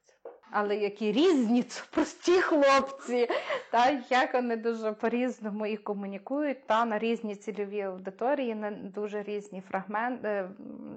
[0.51, 3.29] але які різні прості хлопці,
[3.71, 9.63] та як вони дуже по-різному і комунікують, та на різні цільові аудиторії, на дуже різні
[9.69, 10.49] фрагменти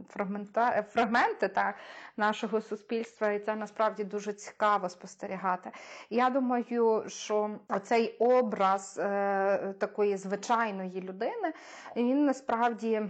[0.09, 1.75] фрагмента, фрагменти та,
[2.17, 5.71] нашого суспільства, і це насправді дуже цікаво спостерігати.
[6.11, 7.51] Я думаю, що
[7.83, 11.53] цей образ е, такої звичайної людини
[11.97, 13.03] він насправді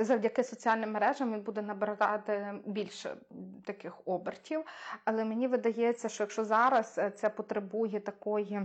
[0.00, 3.16] завдяки соціальним мережам він буде набирати більше
[3.66, 4.64] таких обертів,
[5.04, 8.60] але мені видається що якщо зараз е, це потребує такої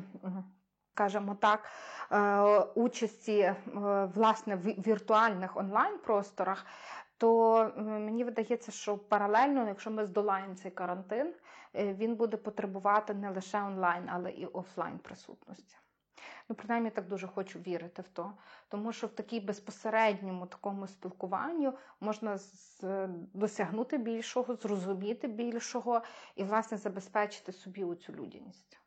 [0.95, 1.59] скажімо так,
[2.75, 3.53] участі
[4.15, 6.65] власне в віртуальних онлайн-просторах,
[7.18, 11.34] то мені видається, що паралельно, якщо ми здолаємо цей карантин,
[11.74, 15.76] він буде потребувати не лише онлайн, але і офлайн присутності.
[16.49, 18.34] Ну, принаймні, так дуже хочу вірити в то.
[18.68, 22.39] Тому що в такій безпосередньому такому спілкуванню можна
[23.34, 26.01] досягнути більшого, зрозуміти більшого
[26.36, 28.80] і, власне, забезпечити собі цю людяність.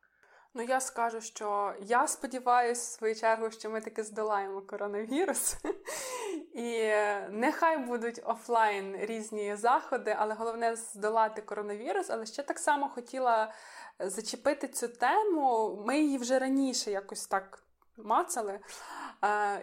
[0.55, 5.57] Ну, я скажу, що я сподіваюся, в свою чергу, що ми таки здолаємо коронавірус.
[6.55, 6.93] І
[7.31, 12.11] нехай будуть офлайн різні заходи, але головне здолати коронавірус.
[12.11, 13.53] Але ще так само хотіла
[13.99, 15.79] зачепити цю тему.
[15.87, 17.63] Ми її вже раніше якось так
[17.97, 18.61] мацали.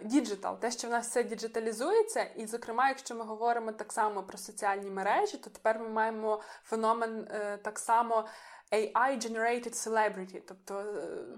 [0.02, 4.38] Digital, те, що в нас все діджиталізується, і, зокрема, якщо ми говоримо так само про
[4.38, 8.28] соціальні мережі, то тепер ми маємо феномен е, так само.
[8.72, 10.78] AI-generated celebrity, тобто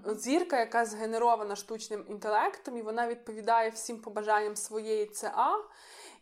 [0.07, 5.55] е, зірка, яка згенерована штучним інтелектом, і вона відповідає всім побажанням своєї ЦА.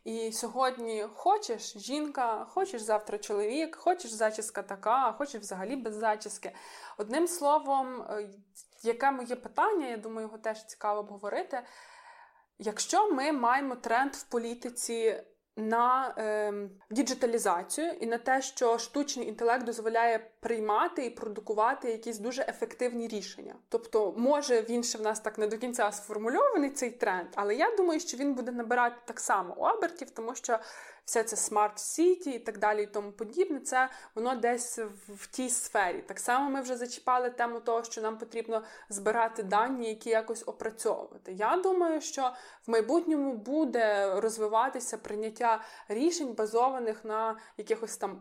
[0.03, 6.51] І сьогодні хочеш жінка, хочеш завтра чоловік, хочеш зачіска така, хочеш взагалі без зачіски.
[6.97, 8.29] Одним словом, е,
[8.83, 11.63] яке моє питання, я думаю, його теж цікаво обговорити.
[12.59, 15.23] Якщо ми маємо тренд в політиці
[15.57, 16.53] на е,
[16.91, 23.55] діджиталізацію і на те, що штучний інтелект дозволяє приймати і продукувати якісь дуже ефективні рішення.
[23.69, 27.75] Тобто, може він ще в нас так не до кінця сформульований цей тренд, але я
[27.75, 30.59] думаю, що він буде набирати так само обертів, тому що
[31.05, 35.49] все це смарт сіті і так далі, і тому подібне, це воно десь в, тій
[35.49, 36.03] сфері.
[36.07, 41.33] Так само ми вже зачіпали тему того, що нам потрібно збирати дані, які якось опрацьовувати.
[41.33, 42.33] Я думаю, що
[42.67, 48.19] в майбутньому буде розвиватися прийняття рішень, базованих на якихось там.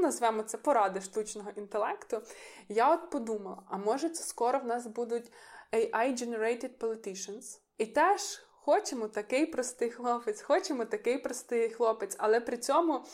[0.00, 2.22] Назвемо це поради штучного інтелекту.
[2.68, 5.32] Я от подумала: а може це скоро в нас будуть
[5.72, 7.58] AI-generated politicians?
[7.78, 13.04] І теж Хочемо такий простий хлопець, хочемо такий простий хлопець, але при цьому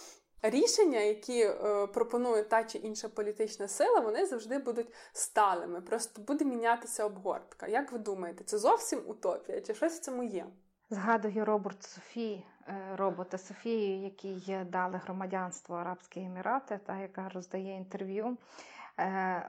[0.42, 5.80] рішення, які е, пропонує та чи інша політична сила, вони завжди будуть сталими.
[5.80, 7.66] Просто буде мінятися обгортка.
[7.66, 9.60] Як ви думаєте, це зовсім утопія?
[9.60, 10.46] Чи щось в цьому є?
[10.90, 12.46] Згадую Роберт Софії,
[12.96, 18.36] робота Софії, який дали громадянство Арабські Емірати, та яка роздає інтерв'ю.
[18.98, 19.46] Е,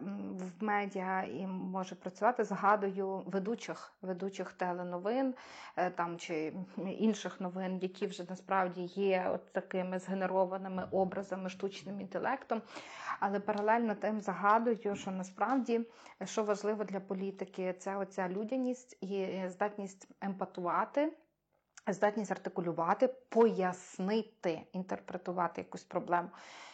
[0.59, 2.43] в медіа і може працювати.
[2.43, 5.34] Згадую ведучих ведучих теленовин
[5.76, 12.61] е, там чи інших новин, які вже насправді є от такими згенерованими образами штучним інтелектом.
[13.20, 15.82] Але паралельно тим загадую, що насправді
[16.26, 21.14] що важливо для політики, це оця людяність і здатність емпатувати.
[21.88, 26.29] Здатність артикулювати, пояснити, інтерпретувати якусь проблему.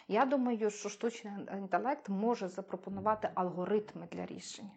[0.08, 4.72] Я думаю, що штучний інтелект може запропонувати алгоритми для рішення.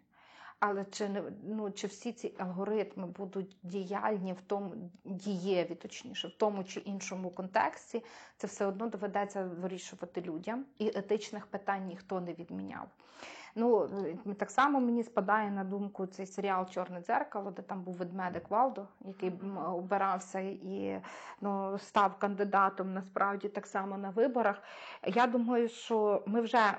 [0.60, 6.64] Але чи ну чи всі ці алгоритми будуть діяльні в тому дієві, точніше, в тому
[6.64, 8.04] чи іншому контексті,
[8.36, 12.88] це все одно доведеться вирішувати людям, і етичних питань ніхто не відміняв.
[13.54, 13.88] Ну
[14.26, 18.50] е, так само мені спадає на думку цей серіал Чорне дзеркало, де там був ведмедик
[18.50, 19.32] Валдо, який
[19.66, 21.00] обирався і
[21.40, 24.62] ну, став кандидатом насправді так само на виборах.
[25.06, 26.78] Я думаю, що ми вже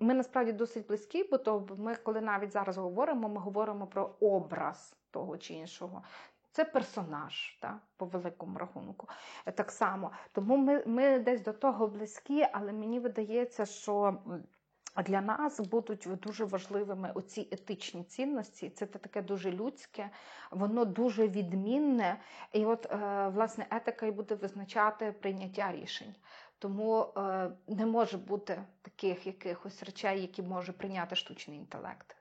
[0.00, 4.94] ми насправді досить близькі, бо то ми, коли навіть зараз говоримо, ми говоримо про образ
[5.10, 6.02] того чи іншого.
[6.52, 9.08] Це персонаж, так, по великому рахунку.
[9.54, 10.10] Так само.
[10.32, 14.18] Тому ми ми десь до того близькі, але мені видається, що
[14.96, 18.70] для нас будуть дуже важливими оці етичні цінності.
[18.70, 20.10] Це таке дуже людське,
[20.50, 22.20] воно дуже відмінне.
[22.52, 26.14] І от, е, власне, етика і буде визначати прийняття рішень.
[26.58, 32.19] Тому е, не може бути таких якихось речей, які може прийняти штучний інтелект.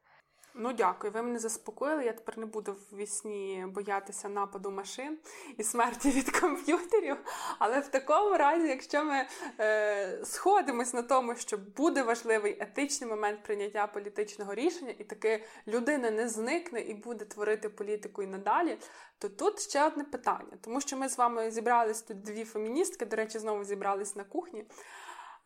[0.62, 2.06] Ну, дякую, ви мене заспокоїли.
[2.06, 5.18] Я тепер не буду в боятися нападу машин
[5.58, 7.18] і смерті від комп'ютерів.
[7.60, 9.28] Але в такому разі, якщо ми
[9.60, 16.12] е, сходимось на тому, що буде важливий етичний момент прийняття політичного рішення, і таки людина
[16.12, 18.78] не зникне і буде творити політику і надалі,
[19.20, 23.16] то тут ще одне питання, тому що ми з вами зібрались тут дві феміністки, до
[23.16, 24.66] речі, знову зібрались на кухні.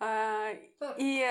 [0.01, 0.59] Е,
[0.97, 1.25] І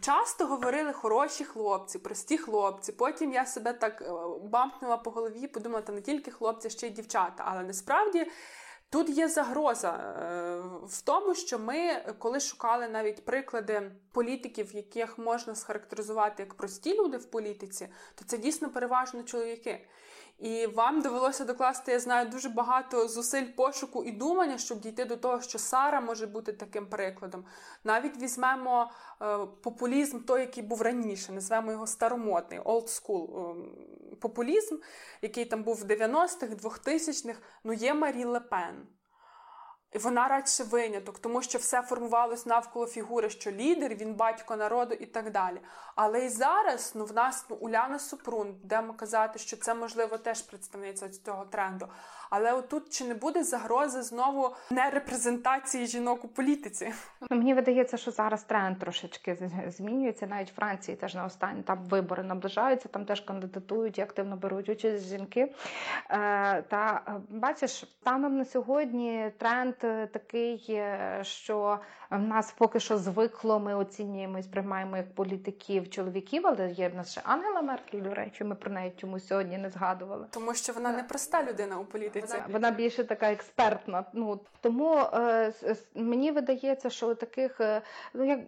[0.00, 2.92] Часто говорили хороші хлопці, прості хлопці.
[2.92, 4.12] Потім я себе так е,
[4.42, 7.44] бампнула по голові, подумала, та не тільки хлопці, ще й дівчата.
[7.46, 8.30] Але насправді
[8.90, 15.54] тут є загроза е, в тому, що ми, коли шукали навіть приклади політиків, яких можна
[15.54, 19.86] схарактеризувати як прості люди в політиці, то це дійсно переважно чоловіки.
[20.38, 25.16] І вам довелося докласти, я знаю, дуже багато зусиль пошуку і думання, щоб дійти до
[25.16, 27.44] того, що Сара може бути таким прикладом.
[27.84, 28.90] Навіть візьмемо
[29.22, 34.76] е, популізм, той, який був раніше, назвемо його старомодний, old school е, популізм,
[35.22, 38.86] який там був в 90-х, 2000-х, ну є Марі Лепен.
[39.94, 44.94] І вона радше виняток, тому що все формувалось навколо фігури, що лідер, він батько народу
[44.94, 45.60] і так далі.
[45.94, 50.42] Але і зараз ну, в нас ну, Уляна Супрун, будемо казати, що це можливо теж
[50.42, 51.88] представниця цього тренду.
[52.30, 56.92] Але отут чи не буде загрози знову нерепрезентації жінок у політиці?
[57.20, 60.26] Ну, Мені видається, що зараз тренд трошечки змінюється.
[60.26, 64.68] Навіть в Франції теж на останні там вибори наближаються, там теж кандидатують і активно беруть
[64.68, 65.54] участь жінки.
[66.10, 67.70] Е, Та е, бачиш,
[68.00, 70.80] станом на сьогодні тренд такий,
[71.22, 71.78] що
[72.10, 76.94] в нас поки що звикло, ми оцінюємо і сприймаємо як політиків чоловіків, але є в
[76.94, 80.26] нас ще Ангела Меркель, до речі, ми про неї чомусь сьогодні не згадували.
[80.30, 82.32] Тому що вона не проста людина у політиці.
[82.32, 84.04] Вона, вона більше така експертна.
[84.12, 85.52] Ну тому е,
[85.94, 87.82] мені видається, що таких е,
[88.14, 88.40] ну як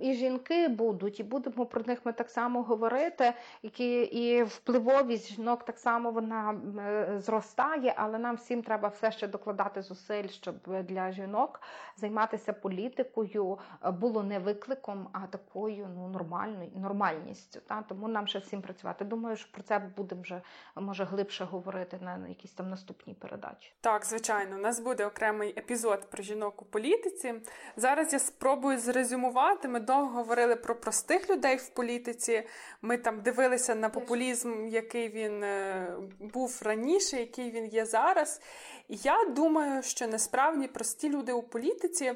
[0.00, 5.64] і жінки будуть, і будемо про них ми так само говорити, які і впливовість жінок
[5.64, 11.12] так само вона е, зростає, але нам всім треба все ще докладати зусиль, щоб для
[11.12, 11.60] жінок
[11.96, 17.60] займатися політикою е, було не викликом, а такою ну нормальною нормальністю.
[17.60, 19.04] Та тому нам ще всім працювати.
[19.04, 20.42] Думаю, що про це будемо вже
[20.76, 23.72] може глибше говорити на, якійсь там наступній передачі.
[23.80, 27.34] Так, звичайно, у нас буде окремий епізод про жінок у політиці.
[27.76, 29.68] Зараз я спробую зрезюмувати.
[29.68, 32.42] Ми довго говорили про простих людей в політиці.
[32.82, 38.40] Ми там дивилися на популізм, який він е, був раніше, який він є зараз.
[38.88, 42.14] Я думаю, що насправді прості люди у політиці.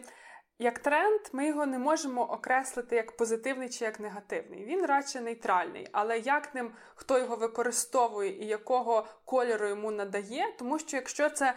[0.58, 4.64] Як тренд, ми його не можемо окреслити як позитивний чи як негативний.
[4.64, 10.78] Він радше нейтральний, але як ним хто його використовує і якого кольору йому надає, тому
[10.78, 11.54] що якщо це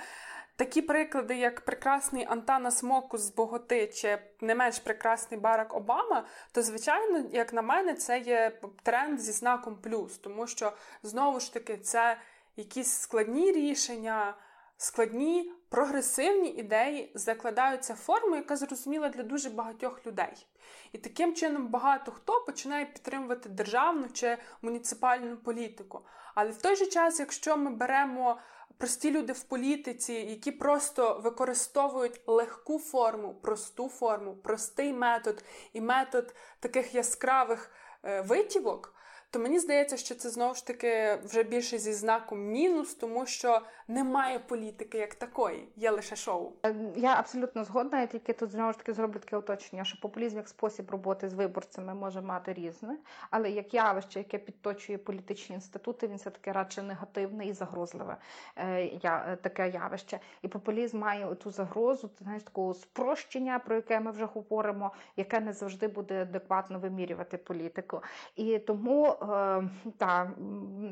[0.55, 6.61] такі приклади, як прекрасний Антанас Мокус з Боготи, чи не менш прекрасний Барак Обама, то
[6.61, 11.77] звичайно, як на мене, це є тренд зі знаком плюс, тому що знову ж таки
[11.77, 12.17] це
[12.55, 14.35] якісь складні рішення
[14.83, 20.47] складні прогресивні ідеї закладаються в форму, яка зрозуміла для дуже багатьох людей.
[20.91, 26.01] І таким чином багато хто починає підтримувати державну чи муніципальну політику.
[26.35, 28.37] Але в той же час, якщо ми беремо
[28.77, 36.35] прості люди в політиці, які просто використовують легку форму, просту форму, простий метод і метод
[36.59, 37.71] таких яскравих
[38.03, 38.95] е, витівок,
[39.33, 43.61] то мені здається, що це знову ж таки вже більше зі знаком мінус, тому що
[43.87, 46.51] немає політики як такої, є лише шоу.
[46.65, 48.01] Е, я абсолютно згодна.
[48.01, 51.33] Я тільки тут знову ж таки зроблю таке уточнення, що популізм як спосіб роботи з
[51.33, 52.97] виборцями може мати різне,
[53.29, 58.17] але як явище, яке підточує політичні інститути, він все таки радше негативне і загрозливе
[58.55, 60.19] е, я, е, таке явище.
[60.41, 65.53] І популізм має ту загрозу, знаєш, такого спрощення, про яке ми вже говоримо, яке не
[65.53, 68.01] завжди буде адекватно вимірювати політику.
[68.35, 70.31] І тому е, та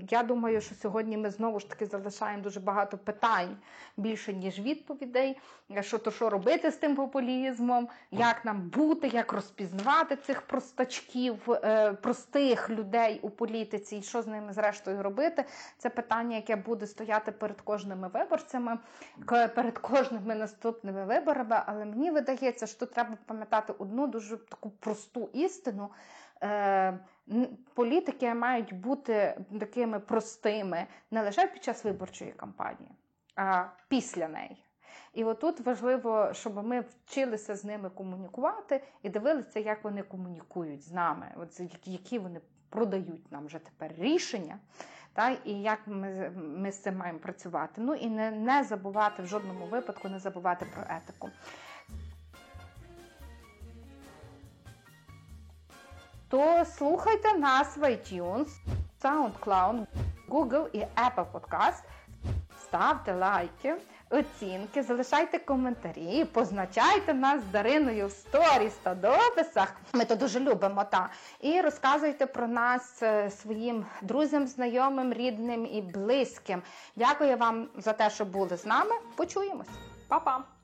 [0.09, 3.57] я думаю, що сьогодні ми знову ж таки залишаємо дуже багато питань
[3.97, 5.39] більше, ніж відповідей.
[5.81, 11.93] Що то що робити з тим популізмом, як нам бути, як розпізнавати цих простачків, е,
[11.93, 15.45] простих людей у політиці, і що з ними зрештою робити?
[15.77, 18.77] Це питання, яке буде стояти перед кожними виборцями,
[19.55, 21.61] перед кожними наступними виборами.
[21.65, 25.89] Але мені видається, що треба пам'ятати одну дуже таку просту істину.
[26.43, 26.99] Е,
[27.73, 32.91] політики мають бути такими простими не лише під час виборчої кампанії,
[33.35, 34.65] а після неї.
[35.13, 40.91] І отут важливо, щоб ми вчилися з ними комунікувати і дивилися, як вони комунікують з
[40.91, 44.59] нами, от які вони продають нам вже тепер рішення,
[45.13, 47.81] та, і як ми ми з цим маємо працювати.
[47.81, 51.29] Ну і не, не забувати в жодному випадку, не забувати про етику.
[56.31, 58.47] То слухайте нас в iTunes,
[59.03, 59.85] SoundCloud,
[60.29, 61.83] Google і Apple Podcast.
[62.61, 63.75] Ставте лайки,
[64.09, 69.75] оцінки, залишайте коментарі, позначайте нас з Дариною в сторіс та дописах.
[69.93, 70.83] Ми то дуже любимо.
[70.83, 71.09] та.
[71.41, 76.61] І розказуйте про нас е, своїм друзям, знайомим, рідним і близьким.
[76.95, 78.95] Дякую вам за те, що були з нами.
[79.15, 79.67] Почуємось.
[80.07, 80.60] Па-па!